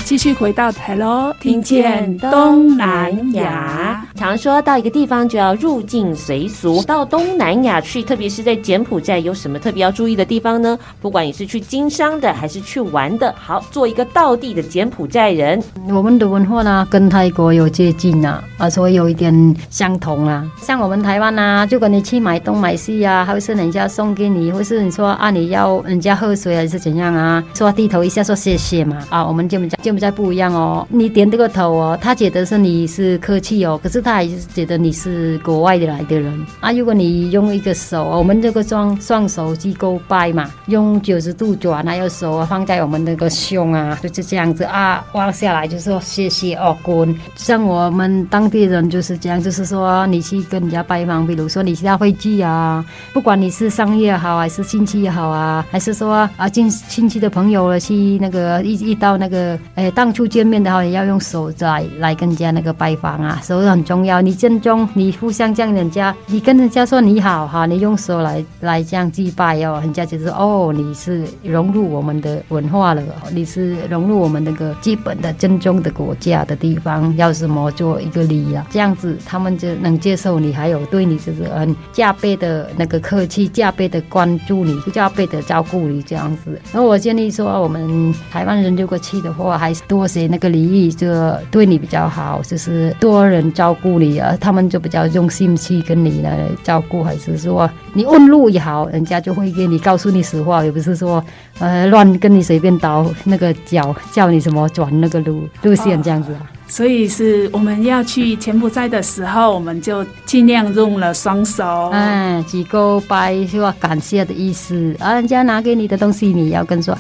[0.06, 4.06] 继续回到台咯听见东南亚。
[4.20, 10.78] 常说到一个地方就要入境随俗，到东南亚去，特别是在柬埔寨，有什么特别要注意的地方呢？
[11.02, 15.64] 不管你是去经商的还是去玩的，好，做一个道地的柬埔寨人。
[15.88, 20.46] 我们的文化呢，跟泰国有接近啊，啊，所以有一点相同啊。
[20.62, 27.42] 像我们台湾啊，就跟你去买东买西啊，还是人家送给你，或是你说啊，你要人家喝水还是怎样啊？
[27.54, 36.72] 说低头一下说谢谢嘛，啊，我们柬埔寨柬埔寨不一样哦，你点这个头哦，他觉得是你是客气哦，可是他还是觉得你是国外的来的人啊。
[36.72, 47.18] 如果你用一个手，我们这个双双手机勾拜嘛，用九十度转，还有手啊放在我们那个胸啊，就是这样子啊，弯下来就是说谢谢哦，滚。
[47.36, 64.22] 像我们当地人就是这样，就是说你去跟人家拜访，比如说你下飞机啊，不管你是商业也好还是亲戚也好啊，还是说啊亲亲戚的朋友了去那个一一到那个哎当初见面的话，也要用手来来跟人家那个拜访啊，手很重要。
[64.22, 86.60] 你正宗，你互相这样人家，你跟人家说你好哈，你用手来来这样祭拜哦，人家就是哦，你是融入我们的文化了，你是融入我们那个基本的正宗的国家的地方，要什么做一个礼啊，这样子他们就能接受你，还有对你就是很加倍的那个客气，加倍的关注你，加倍的照顾你这样子。
[86.74, 91.08] 那我建议说，我们台湾人如果去的话，还是多些那个礼仪，就
[91.50, 94.22] 对你比较好，就是多人照顾你。
[94.42, 101.24] 他们就比较用心去跟你来照顾，还是说你问路也好，人家就会给你告诉你实话，也不是说
[101.60, 106.42] 呃乱跟你随便倒那个脚，叫你什么转那个路路线这样子啊。
[106.68, 113.74] 所以是我们要去柬埔寨的时候，我们就尽量用了双手，哎，鞠躬拜是吧？
[113.80, 116.96] 感谢的意思啊，人家拿给你的东西，你要跟说。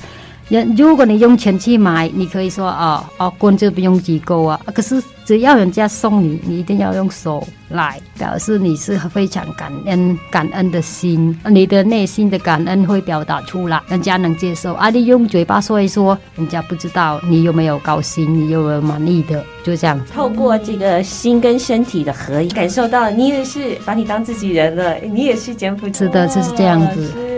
[0.47, 4.59] 人如果你用钱去买，你可以说啊哦，棍就不用鞠躬啊。
[4.73, 4.99] 可是
[5.29, 14.73] 只要人家送你，你一定要用手来表示你是非常感恩感恩的心，你的内心的感恩会表达出来，人家能接受。
[14.73, 20.03] 啊，你用嘴巴说一说，人家不知道你有没有高兴，你有没有满意的，就这样。
[20.11, 25.99] 透过这个心跟身体的合一，感受到你也是把你当自己人了，你也是柬埔寨。
[25.99, 27.05] 是的，就是这样子。
[27.05, 27.29] 是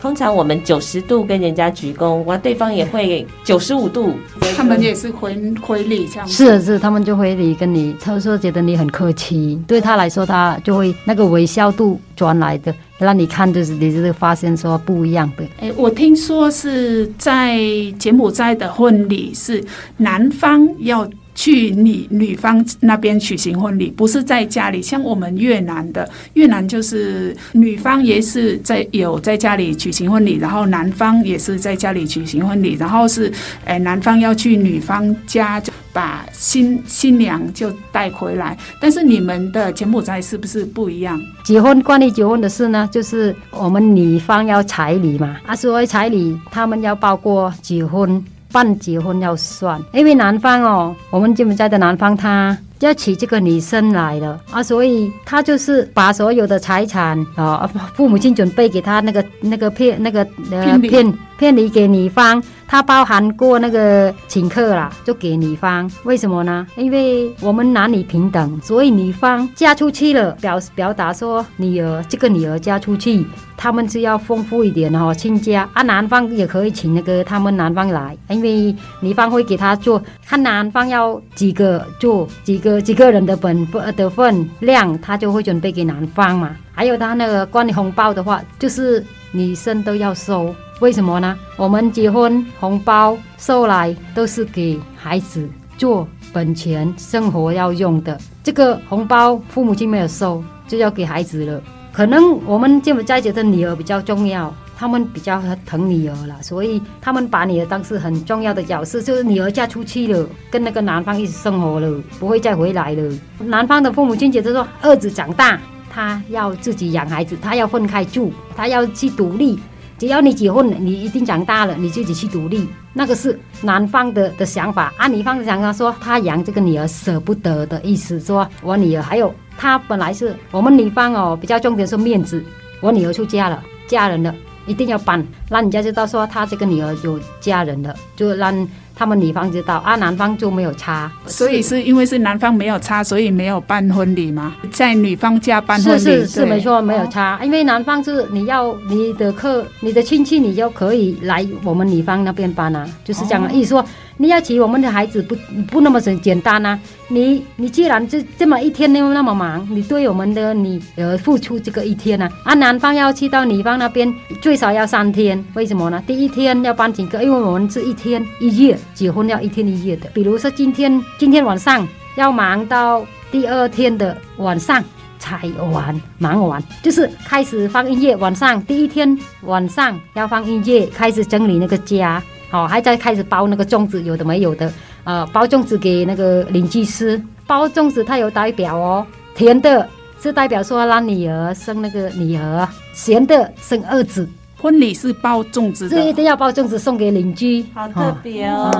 [0.00, 4.14] 通常我们九十度跟人家鞠躬，哇，对方也会九十五度，
[4.56, 6.26] 他们也是回回礼这样。
[6.26, 15.44] 是是，他们就回礼跟你，他说觉得你很客气，对他来说，他就会那个微笑度转来的，让你看就是你就是发现说不一样的。
[15.60, 17.58] 哎，我听说是在
[17.98, 19.62] 柬埔寨的婚礼是
[19.98, 21.08] 男方要。
[21.40, 24.82] 去你女方那边举行婚礼，不是在家里。
[24.82, 33.32] 像我们越南的，越南就是女方也是在有在家里举行婚礼，然后男方也是在家里举行婚礼，然后是
[33.64, 38.54] 诶男方要去女方家就把新新娘就带回来。
[38.78, 41.18] 但是你们的柬埔寨是不是不一样？
[41.42, 48.22] 结婚关于结婚的事呢，就是我们女方要彩礼嘛，啊，所谓彩礼他们要包括结婚。
[48.52, 54.40] 办结婚要算，因为男方哦，我们柬埔寨的男方他要娶这个女生来了。
[54.50, 62.42] 啊，所以他就是把所有的财产啊，父母亲准备给他那个那个骗那个呃骗骗礼给女方。
[62.70, 65.90] 他包含过那个请客啦，就给女方。
[66.04, 66.64] 为什么呢？
[66.76, 86.54] 因为我们男女平等，所以女方嫁出去了，表表达说女儿这个女儿嫁出去，他们是要丰富一点哦，亲家啊，男方也可以请那个他们男方来，因为女方会给他做，看男方要几个做几个几个人的本分的分量，他就会准备给男方嘛。
[86.72, 90.54] 还有他那个关于红包的话，就是女生都要收。
[90.80, 91.38] 为什么呢？
[91.56, 101.62] 我们结婚红包收来都是给孩子做本钱生活要用的，这个红包父母亲没有收，就要给孩子了。
[101.92, 113.12] 可能我们这么在觉得女儿比较重要，他们比较疼女儿了，所以他们把女儿当是很重要的角色，就是女儿嫁出去了，跟那个男方一起生活了，不会再回来了。
[113.40, 115.60] 男方的父母亲觉得说，儿子长大，
[116.00, 119.60] 他要自己养孩子，他要分开住，他要去独立。
[119.98, 124.90] 只要你结婚了，你一定长大了，你自己去独立，那个是男方的的想法。
[124.96, 132.42] 啊，女方的想法说他养这个女儿舍不得的意思，说我女儿还有他本来是我们女方哦，比较重点是面子，
[132.80, 134.34] 我女儿出嫁了，嫁人了，
[134.64, 138.66] 一定要办，让人家知道说他这个女儿有嫁人了，就让。
[139.00, 141.82] 他们女方知道啊，男方就没有差，所以是。
[141.82, 144.54] 因为是男方没有差，所以没有办婚礼吗？
[144.70, 153.82] 在女方家办婚礼是是是没错，没有差，哦、因为男方是你要你的客、你的亲戚，你就可以来我们女方那边办啊，就是这样的意思说。
[154.20, 155.34] 你要娶我们的孩子不
[155.66, 156.78] 不那么简简单啊！
[157.08, 162.28] 你你既然这这么一天又那么忙，你对我们的你呃付出这个一天呢？
[162.44, 166.04] 啊，男方要去到女方那边最少要三天，为什么呢？
[166.06, 167.24] 第一天要办几个？
[167.24, 170.10] 因为我们是一天一夜结婚，要一天一夜的。
[170.12, 173.02] 比如说今天今天晚上要忙到
[173.32, 174.84] 第二天的晚上
[175.18, 178.14] 才完，忙完就是开始放音乐。
[178.16, 182.22] 晚上第一天晚上要放音乐，开始整理那个家。
[182.50, 184.72] 好，还在开始包那个粽子，有的没有的，
[185.04, 187.20] 呃，包粽子给那个邻居吃。
[187.46, 189.88] 包粽子它有代表哦，甜的
[190.20, 194.28] 是代表说让女儿生那个女儿，咸的生儿子。
[194.62, 198.70] 婚礼是包粽子的，是一定要包粽子送给邻居，好特别哦。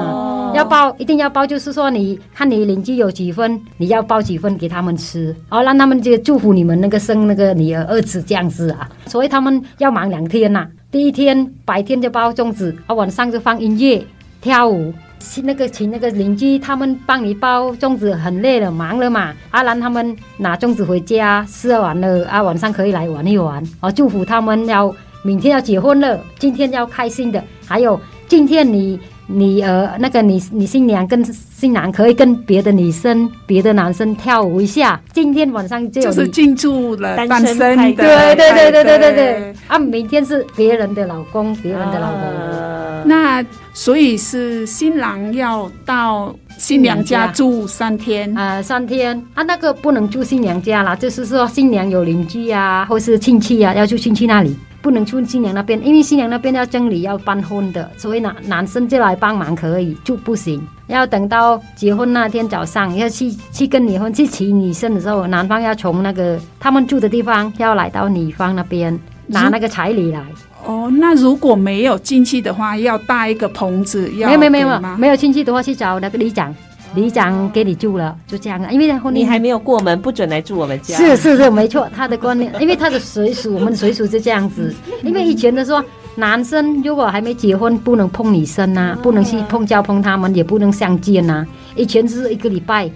[0.53, 8.87] 嗯，要包，一定要包，就是说你看你邻居有几份，你要包几份给他们吃，哦，让他们就祝福你们那个生那个女儿儿子这样子啊。
[9.07, 10.69] 所以他们要忙两天呐，啊。
[10.91, 14.05] 第一天白天就包粽子，啊，晚上就放音乐
[14.41, 28.99] 跳舞，请那个请那个邻居他们帮你包粽子，很累了，忙了嘛，阿兰他们拿粽子回家吃完了，啊，晚上可以来玩一玩，啊，祝福他们要明天要结婚了，今天要开心的，还有今天你。
[29.33, 35.01] 你呃，那个你你新娘跟新郎可以跟别的女生、别的男生跳舞一下。
[35.13, 39.55] 今天晚上就就是庆祝了单身的，对对对对对对对。
[39.69, 42.21] 啊，明天是别人的老公，别人的老公。
[42.21, 54.57] 呃、那所以是新郎要到新娘家住三天啊、呃，三天啊，那个不能住新娘家啦，就是说新娘有邻居啊，或是亲戚啊，要去亲戚那里。
[54.83, 60.61] 不能去新娘那边，因为新娘那边要整理要办婚的，所以男男生就来帮忙可以，就不行。
[60.87, 70.21] 要等到结婚那天早上要去去跟女方去娶女生的时候，男方要从那个他们住的地方要来到女方那边拿那个彩礼来。
[70.67, 74.29] 哦，那如果没有亲戚的话，要搭一个棚子要？
[74.29, 76.55] 没有没有没有，没有亲戚的话去找那个里长。
[76.95, 78.71] 里长给你住了，就这样啊。
[78.71, 80.97] 因为婚礼你还没有过门，不准来住我们家。
[80.97, 84.75] 是是是，没错，他的观念，因为他的随俗，我们的习俗是这样子。
[85.05, 85.85] 因为以前的说，
[86.17, 91.47] 男生如果还没结婚，不能碰女生呐、啊，不能去碰交碰他们，也不能相见呐、啊。
[91.77, 92.91] 以前是一个礼拜，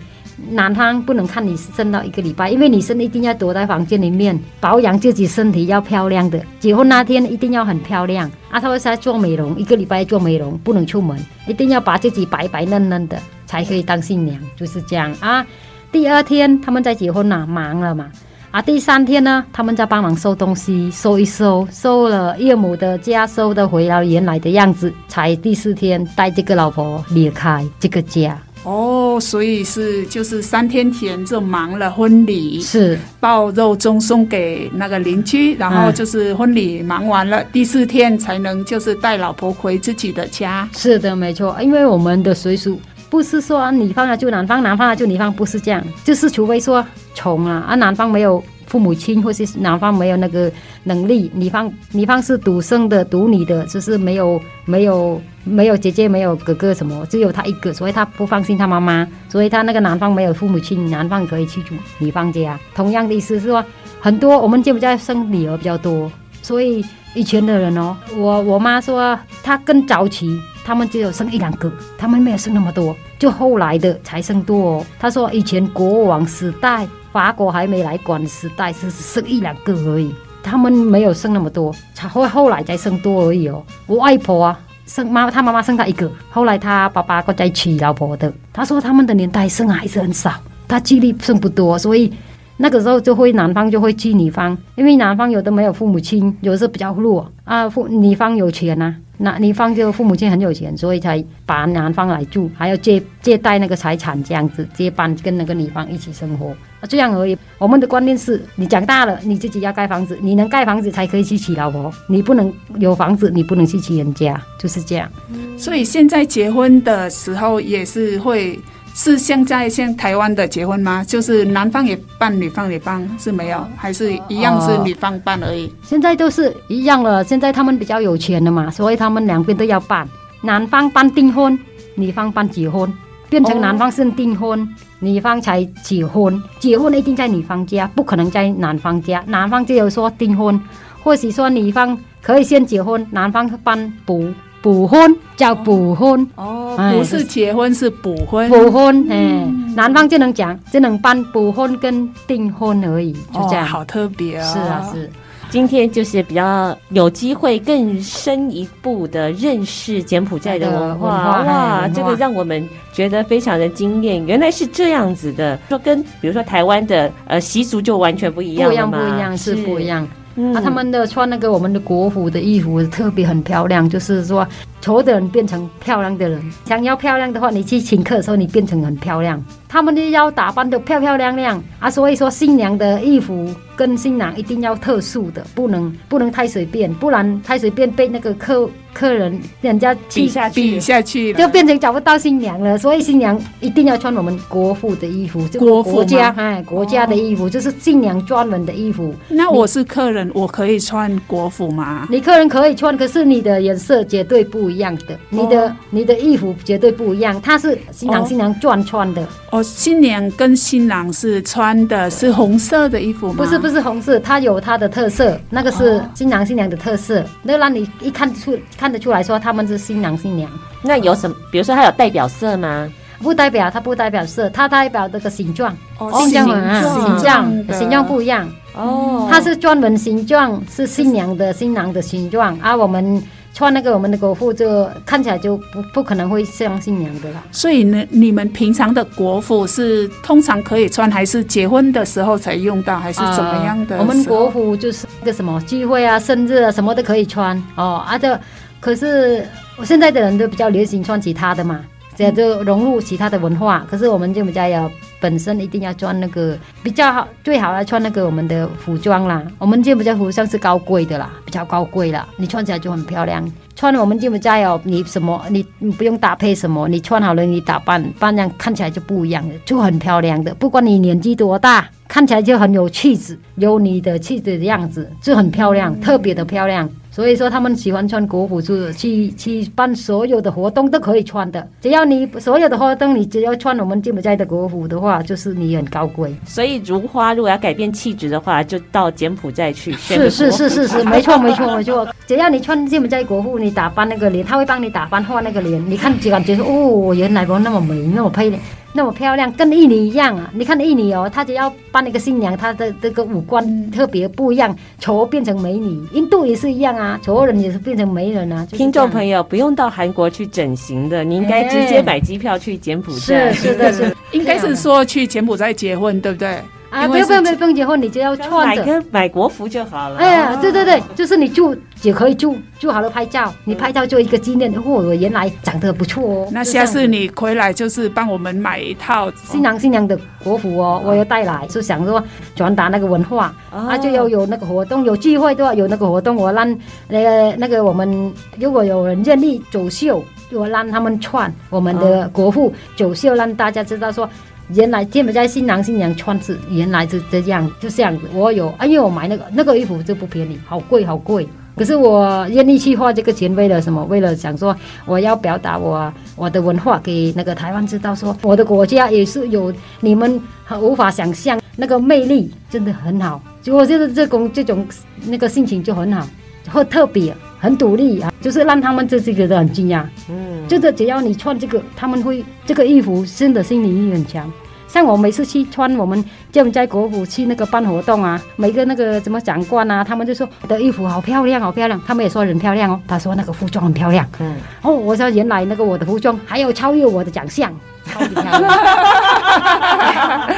[0.51, 6.43] 男方不能看女生到一个礼拜，因为女生一定要躲在房间里面保养自己身体，要漂亮的。
[6.59, 13.19] 结婚那天一定要很漂亮啊，他会在做美容，一个礼拜做美容，不能出门，一定要把自己白白嫩嫩的。
[13.47, 15.47] 才可以当新娘，就是这样啊。
[15.93, 18.11] 第二天他们在结婚了，忙了嘛。
[18.51, 24.93] 啊，第三天呢，他们在帮忙收东西，收一收，收了岳母的家，收的回到原来的样子。
[25.09, 28.37] 才第四天带这个老婆离开这个家。
[28.65, 40.69] 哦，所以是就是三天前就忙了婚礼，是爆肉粽送给那个邻居，然后就是婚礼忙完了，嗯，第四天才能就是带老婆回自己的家。
[40.75, 42.81] 是的，没错，因为我们的习俗。
[43.11, 46.85] 不是说女方啊就男方，男方了就女方，不是这样，就是除非说
[47.15, 48.43] 穷啊啊男方没有
[48.75, 50.51] 父母亲，或是男方没有那个
[50.83, 62.59] 能力，女方女方是独生的、独女的，就是没有没有没有姐姐、没有哥哥什么，只有她一个，所以她不放心她妈妈，所以她那个男方没有父母亲，男方可以去住女方家。
[62.75, 63.65] 同样的意思是说，
[64.01, 66.11] 很多我们柬埔寨生女儿比较多，
[66.43, 70.37] 所以以前的人哦，我我妈说她更早期。
[70.67, 74.87] 他们只有生一两个，他们没有生那么多，就后来的才生多哦。
[74.99, 80.13] 他说以前国王时代，法国还没来管的时代是生一两个而已，
[80.43, 83.65] 他们没有生那么多，才后后来才生多而已哦。
[83.87, 88.33] 我外婆啊，生妈，她妈妈生她一个，后来她爸爸过再娶老婆的。
[88.53, 90.33] 他说他们的年代生孩子很少，
[90.67, 92.13] 他几率生不多，所以
[92.57, 98.97] 那个时候就会男方就会娶女方，因为男方有的没有父母亲，有的是比较弱啊，父女方有钱呐、啊。
[99.17, 106.53] 那女方就父母亲很有钱，所以才把男方来住，还要借借贷那个财产这样子接班，跟那个女方一起生活，
[106.89, 107.37] 这样而已。
[107.59, 115.09] 我们的观念是你长大了，你自己要盖房子，你能盖房子才可以去娶老婆，你不能有房子，你不能去娶人家，就是这样。
[115.57, 118.59] 所以现在结婚的时候也是会。
[118.95, 121.03] 是现在像台湾的结婚吗？
[121.03, 125.71] 就是男方也办，女方也办，是没有，还是一样是女方办而已？
[125.83, 127.25] 现在都是一样了。
[127.25, 130.09] 现在他们比较有钱了嘛，所以他们两边都要办。
[130.43, 131.59] 男方办订婚，
[131.97, 132.93] 女方办结婚，
[133.29, 134.69] 变成男方先订婚，
[135.01, 136.41] 女方才结婚。
[136.61, 139.25] 结婚一定在女方家，不可能在男方家。
[139.27, 140.61] 男方只有说订婚，
[141.03, 144.33] 或许说女方可以先结婚，男方办补。
[144.65, 148.49] 补婚叫补婚哦，不是结婚是补婚。
[148.49, 149.47] 补婚，哎，
[149.77, 153.67] 男方就能讲，只能办补婚跟订婚而已，就这样。
[153.67, 154.43] 好特别啊！
[154.51, 155.11] 是啊，是。
[155.51, 164.27] 今天就是比较有机会更深一步的认识柬埔寨的文化，哇，这个让我们觉得非常的惊艳。
[164.27, 170.09] 原来是这样子的，说跟比如说台湾的呃习俗就完全不一样，不一样，不一样，是不一样。
[170.37, 174.47] 嗯、啊，他们的穿那个我们的国服的衣服特别很漂亮，就是说
[174.85, 176.53] 丑的人变成漂亮的人。
[176.67, 179.43] 想要漂亮的话，你去请客的时候，你变成很漂亮。
[179.67, 192.79] 他们就要打扮的漂漂亮亮啊，所以说新娘的衣服跟新郎一定要特殊的，不能不能太随便，不然太随便被那个客客人人家比下去，比下去就变成找不到新娘了。
[192.79, 199.13] 所以新娘一定要穿我们国服的衣服，国国家哎国家的衣服，就是新娘专门的衣服。
[199.29, 202.07] 那我是客人，我可以穿国服吗？
[202.09, 209.27] 你客人可以穿，可是你的颜色绝对不一样的，你的、哦、你的衣服绝对不一样，它是新郎新娘专穿的。
[209.51, 213.35] 哦，新娘跟新郎是穿的是红色的衣服吗？
[213.37, 220.51] 不是，不是红色，它有它的特色，那个是新郎新娘的特色，那让你一看出看得出来说他们是新郎新娘。
[220.83, 221.37] 那有什么？
[221.53, 222.91] 比如说它有代表色吗？
[223.21, 225.75] 不代表，它不代表色，它代表这个形状。
[225.99, 228.47] 哦，形状啊，形状，形状不一样。
[228.75, 233.23] 哦，它是专门形状，是新娘的新郎的形状啊，我们。
[233.55, 237.41] 穿那个我们的国服，就看起来就不不可能会像新娘的啦。
[237.53, 243.97] 所以呢，你们平常的国服是通常可以穿，还是结婚的时候才用到，还是怎么样的？
[243.97, 248.03] 呃，我们国服就是那个什么聚会啊、生日啊，什么都可以穿哦。
[248.05, 248.39] 啊，这
[248.81, 249.47] 可是
[249.79, 251.81] 我现在的人都比较流行穿其他的嘛，
[252.17, 253.87] 这样就融入其他的文化。
[253.91, 254.91] 可是我们就比较要。
[255.21, 259.43] 本身一定要穿那个比较好，最好要穿那个我们的服装啦。
[259.57, 263.43] 我们柬埔寨服装是高贵的啦，比较高贵啦，你穿起来就很漂亮。
[263.75, 270.55] 穿我们柬埔寨哦，你什么你你不用搭配什么，你穿好了你打扮，扮样看起来就不一样了，就很漂亮的。
[270.57, 276.87] 不管你年纪多大，看起来就很有气质，有你的气质的样子，就很漂亮，特别的漂亮。
[277.15, 281.65] 所以说他们喜欢穿国服，就是去去办所有的活动都可以穿的。
[281.81, 286.35] 只要你所有的活动，你只要穿我们柬埔寨的国服的话，就是你很高贵。
[286.45, 289.93] 所以如花如果要改变气质的话，就到柬埔寨去。
[289.93, 292.05] 是是是是是，没错没错没错。
[292.27, 298.61] 只要你穿柬埔寨国服，你打扮那个脸，他会帮你打扮画那个脸，你看就感觉说哦，原来我那么美，那么漂亮。
[298.97, 300.49] 那么漂亮，跟印尼一样啊！
[300.55, 306.01] 你看印尼哦，他只要扮那个新娘，她的这个五官特别不一样，丑变成美女。
[306.13, 308.67] 印度也是一样啊，丑人也是变成媒人啊。
[308.71, 313.53] 听众朋友不用到韩国去整形的，你应该直接买机票去柬埔寨。
[313.53, 316.59] 是是的是，是应该是说去柬埔寨结婚，对不对？
[316.95, 320.17] 啊，不用不用不用结婚，你就要穿着买买国服就好了。
[320.19, 324.73] 哎呀，对对对，就是你住也可以住，住好了拍照，你拍照做一个纪念。
[324.75, 326.49] 哦，我原来长得不错哦。
[326.53, 332.23] 那下次你回来就是帮我们买一套新郎新娘的国服哦，我要带来，是想说
[332.55, 336.79] 传达那个文化啊，就要有那个活动，有聚会的话有那个活动，我让
[337.09, 344.31] 那个那个我们如果有人愿意走秀，我让他们穿我们的国服走秀，让大家知道说。
[344.69, 348.23] 原来柬埔寨新郎新娘穿是原来是这样，就这样子。
[348.33, 351.47] 我有，因为，我买那个那个衣服就不便宜，好贵好贵。
[351.77, 354.05] 可是我愿意去花这个钱，为了什么？
[354.05, 363.43] 为了想说，我要表达我我的文化给那个台湾知道，说我的国家也是有你们很无法想象那个魅力，真的很好。
[363.61, 364.87] 就我觉得这种这种
[365.27, 366.25] 那个心情就很好，
[366.71, 367.35] 会特别
[367.65, 370.05] 很独立啊，就是让他们自己觉得很惊讶。
[370.29, 374.53] 嗯，就是只要你穿这个，他们会这个衣服真的心理很强。
[374.87, 381.99] 像我每次去穿我们柬埔寨国服去那个办活动啊，每个那个什么长官啊，他们就说我的衣服好漂亮，好漂亮。
[382.07, 384.25] 他们也说人漂亮哦，他说那个服装很漂亮。
[384.41, 387.73] 嗯，哦，我说原来那个我的服装还有超越我的长相，
[388.05, 388.71] 超级漂亮。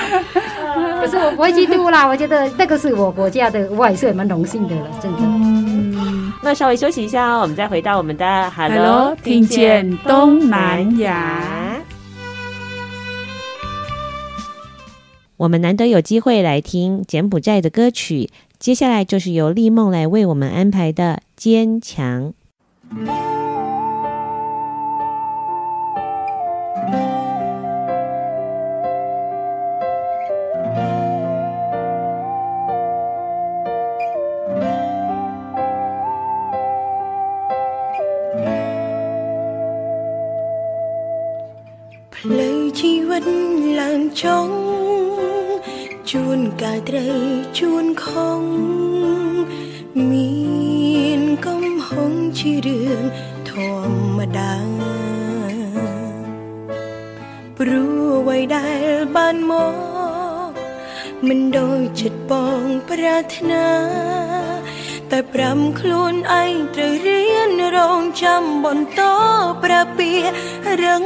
[1.01, 5.66] 可是我不会嫉妒啦，我觉得那个是我国家的，我也是蛮荣幸的了，真的。
[6.37, 11.77] 嗯，那稍微休息一下哦，我们再回到我们的 Hello，, Hello 听见东南亚。
[15.37, 22.33] 我们难得有机会来听柬埔寨的歌曲，接下来就是由丽梦来为我们安排的《坚强》。
[46.13, 47.27] ជួនកាលត្រូវ
[47.59, 48.43] ជួនខំ
[50.11, 53.03] មានកំហុងជារឿង
[53.51, 53.53] ធ
[53.89, 54.55] ម្មតា
[57.59, 58.87] ព្រោះអ្វីដែល
[59.17, 59.53] បានម
[60.51, 60.53] ក
[61.27, 63.69] មិនដូចចិត្តបងប្រាថ្នា
[65.11, 69.01] តែប្រាំខ្លួនឯងត្រូវរៀនរងចាំបន្ត
[69.63, 70.11] ប្រាពី
[70.83, 71.05] រឹង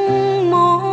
[0.54, 0.89] មក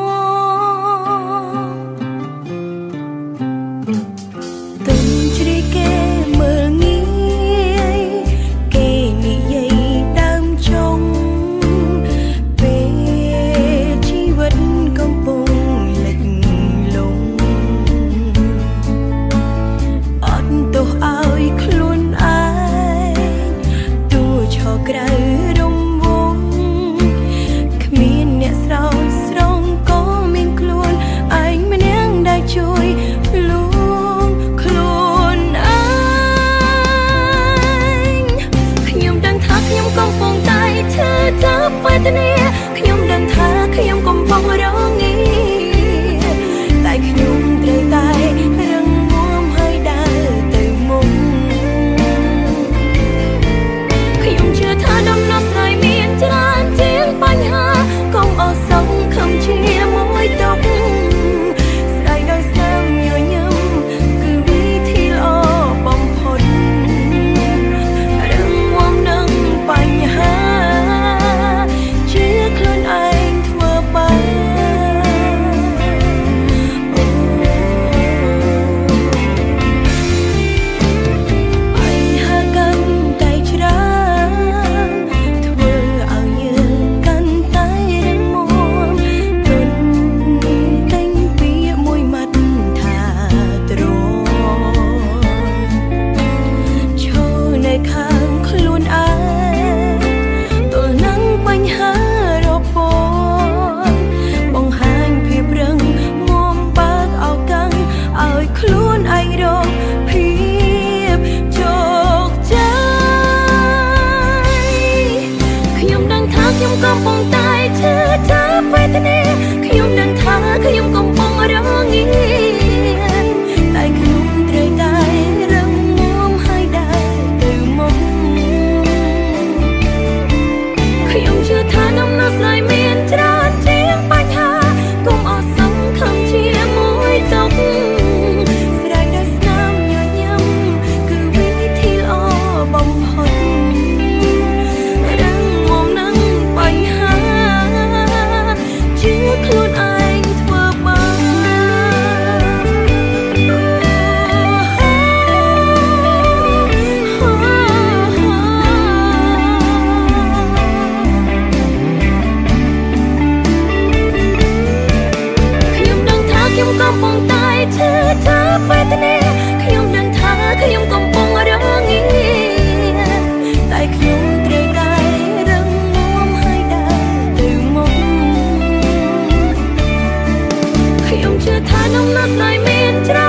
[181.62, 183.27] ដ្ឋានអំណត់ដោយមានច្រើន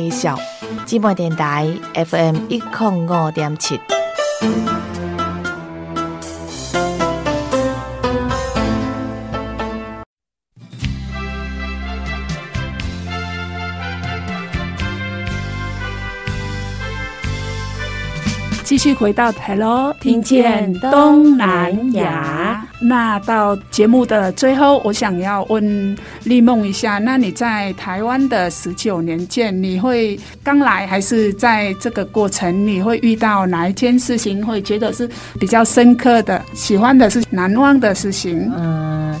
[0.00, 0.38] 介绍。
[0.86, 3.99] 姊妹电台 FM 一零五点七。
[18.80, 22.66] 续回到 Hello，听见东南亚。
[22.80, 35.06] 那到节目的最后，我想要问丽梦一下，那你在台湾的十九年间，你会刚来还是在这个过程，你会遇到哪一件事情会觉得是
[35.38, 38.50] 比较深刻的、喜欢的是难忘的事情？
[38.56, 39.14] 嗯，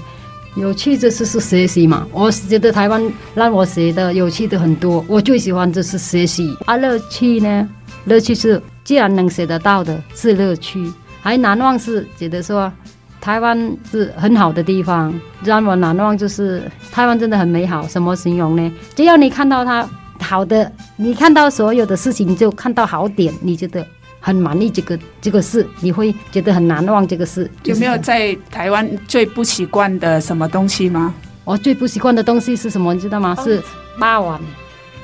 [0.56, 2.06] 有趣的就是学习嘛。
[2.14, 3.02] 我觉得台湾
[3.34, 6.56] 让我学的有趣的很多，我最喜欢就是学习。
[6.64, 7.68] 啊，乐趣呢？
[8.06, 8.58] 乐趣是。
[8.90, 12.72] 既然能学得到的是乐趣，还难忘是觉得说
[13.20, 13.56] 台湾
[13.88, 15.14] 是很好的地方，
[15.44, 16.60] 让我难忘就是
[16.90, 17.86] 台湾真的很美好。
[17.86, 18.72] 什么形容呢？
[18.96, 19.88] 只要你看到它
[20.20, 23.86] 好的，你看到所有的事情就看到好点，你觉得
[24.18, 27.48] 很满意这个这个事，你会觉得很难忘这个事。
[27.62, 31.14] 有没有在台湾最不习惯的什么东西吗？
[31.44, 32.92] 我最不习惯的东西是什么？
[32.92, 33.36] 你知道吗？
[33.44, 33.62] 是
[34.00, 34.40] 霸王。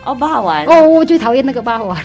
[0.04, 0.64] 哦，霸王。
[0.66, 2.04] 哦，我最讨厌那个肉圆。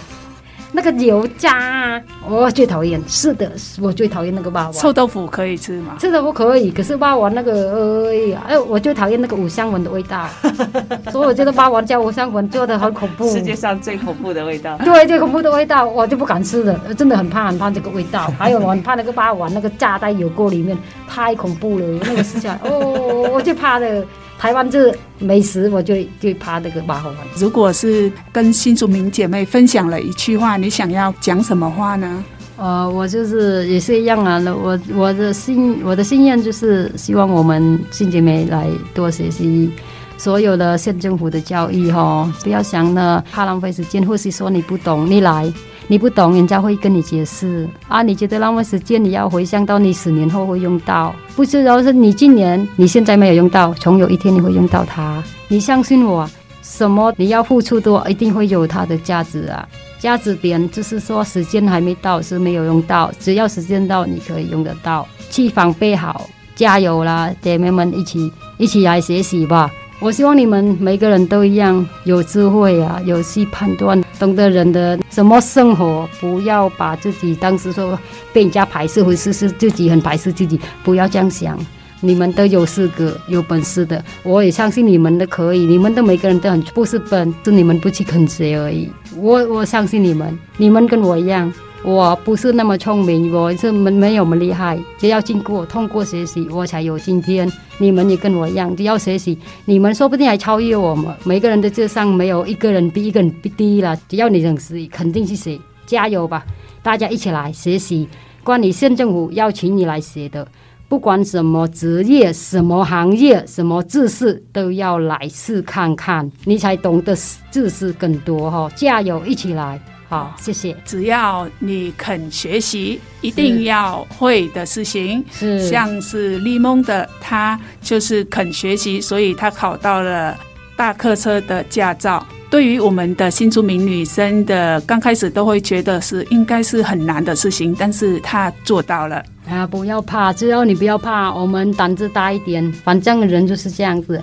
[0.74, 3.01] 那个油渣，啊，我最讨厌。
[3.07, 3.51] 是的，
[3.82, 4.74] 我最讨厌那个霸王。
[4.74, 5.97] 臭豆腐可以吃吗？
[5.99, 10.28] 臭豆腐可以，可是霸王那个，哎呀，哎，我最讨厌那个五香粉的味道。
[11.11, 13.30] 所以我觉得霸王加五香粉做的很恐怖。
[13.30, 14.78] 世界上最恐怖的味道。
[14.78, 18.32] 对，最恐怖的味道，我就不敢吃了，真的很怕，很怕这个味道。
[18.39, 21.86] 还有我很怕那个霸王那个炸在油锅里面，太恐怖了。
[22.05, 24.05] 那个吃起来，哦，我最怕的。
[24.41, 27.15] 台湾这美食，我就就怕那个肉圆。
[27.37, 32.23] 如果是跟新竹民姐妹分享了一句话，你想要讲什么话呢？
[32.57, 34.41] 呃，我就是也是一样啊。
[34.51, 39.71] 我我的心我的心愿就是希望我们新姐妹来多学习
[40.17, 45.53] 所有的县政府的教育哈，不要想呢怕浪费时间，或是说你不懂，你来。
[45.91, 48.01] 你不懂，人家会跟你解释啊。
[48.01, 51.61] 你觉得浪费时间，你要回想到你十年后会用到，不是？
[51.63, 55.21] 然后是你今年你现在没有用到，总有一天你会用到它。
[55.49, 56.25] 你相信我，
[56.61, 59.67] 什么你要付出多，一定会有它的价值啊。
[59.99, 65.05] 价值点就是说，时间还没到是没有用到，只要时间到，你可以用得到。
[65.29, 69.69] 去防备好，加油啦，姐妹们一起一起来学习吧。
[69.99, 77.97] 我希望你们每个人都一样有智慧啊，有去判断，懂得人的什么生活，不要把自己当时说
[78.32, 81.57] 被人家排斥，或是是自己很排斥自己，不要这样想。
[82.01, 85.65] 你们都有资格、有本事的，我也相信你们的可以。
[85.65, 88.91] 你们的每个人都很不是笨，是你们不去肯学而已。
[89.17, 91.51] 我我相信你们，你们跟我一样。
[91.84, 97.51] 我不是那么聪明，我是没没有那么厉害，只要经过通过学习，我才有今天。
[97.79, 101.11] 你们也跟我一样，只要学习，你们说不定还超越我们。
[101.23, 106.45] 每个人的智商没有一个人比一个人低了，只要你肯学，肯定去学，加油吧！
[106.84, 108.07] 大家一起来学习，
[108.43, 110.47] 关于县政府邀请你来学的，
[110.88, 117.15] 不管什么职业、什么行业、什么知识，都要来试看看，你才懂得
[117.49, 118.69] 知识更多哈！
[118.75, 119.82] 加油，一起来！
[120.12, 120.76] 好，谢谢。
[120.84, 130.38] 只要你肯学习，一定要会的事情，是像是利蒙的，他就是肯学习，所以他考到了
[130.76, 132.26] 大客车的驾照。
[132.49, 139.24] 对于我们的新住民女生的，刚开始都会觉得是应该是很难的事情，但是她做到了。
[139.47, 144.22] 啊，不要怕，只要你不要怕，我们胆子大一点，反正人就是这样子，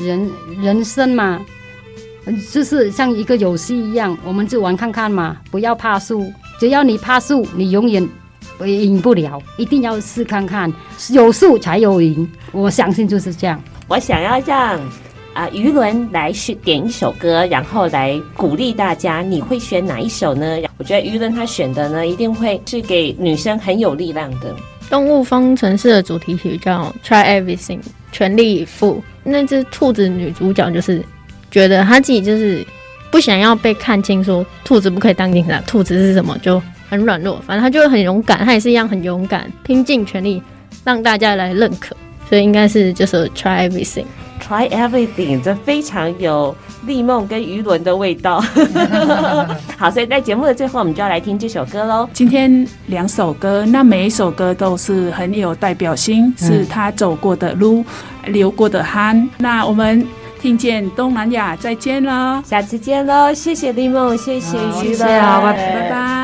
[0.00, 0.28] 人
[0.60, 1.40] 人生嘛。
[2.52, 6.32] 就是像一个游戏一样，我们就玩看看嘛，不要怕输。
[6.60, 8.06] 只要你怕输，你永远
[8.64, 9.40] 赢不了。
[9.56, 10.72] 一定要试看看，
[11.10, 12.28] 有输才有赢。
[12.52, 13.62] 我相信就是这样。
[13.86, 14.80] 我想要让
[15.34, 19.22] 啊于伦来选点一首歌，然后来鼓励大家。
[19.22, 20.58] 你会选哪一首呢？
[20.78, 24.54] 我觉得于伦他选的呢，一定会是给女生很有力量的。
[24.90, 27.78] 动物方程式的主题曲叫《Try Everything》，
[28.10, 29.02] 全力以赴。
[29.22, 31.04] 那只兔子女主角就是。
[31.50, 32.66] 觉得他自己就是
[33.10, 37.40] 不想要被看清，说兔子不可以当警察，兔子是什么就很软弱。
[37.46, 40.42] 反正他就会很勇敢，他也是一样很勇敢，拼尽全力
[40.84, 41.96] 让大家来认可。
[42.28, 46.54] 所以应该是就是 try everything，try everything，这非常有
[46.86, 48.44] 丽梦跟于伦的味道。
[49.78, 52.06] 好，所以在节目的最后，我们就要来听这首歌喽。
[52.12, 57.82] 今天两首歌，那每一首歌都是很有代表性，是他走过的路，
[58.26, 59.26] 流过的汗。
[59.38, 60.06] 那我们。
[60.40, 63.32] 听见东南亚，再见了，下次见喽！
[63.34, 65.52] 谢谢丽梦，谢谢于伦，拜拜拜。
[65.52, 66.17] 拜拜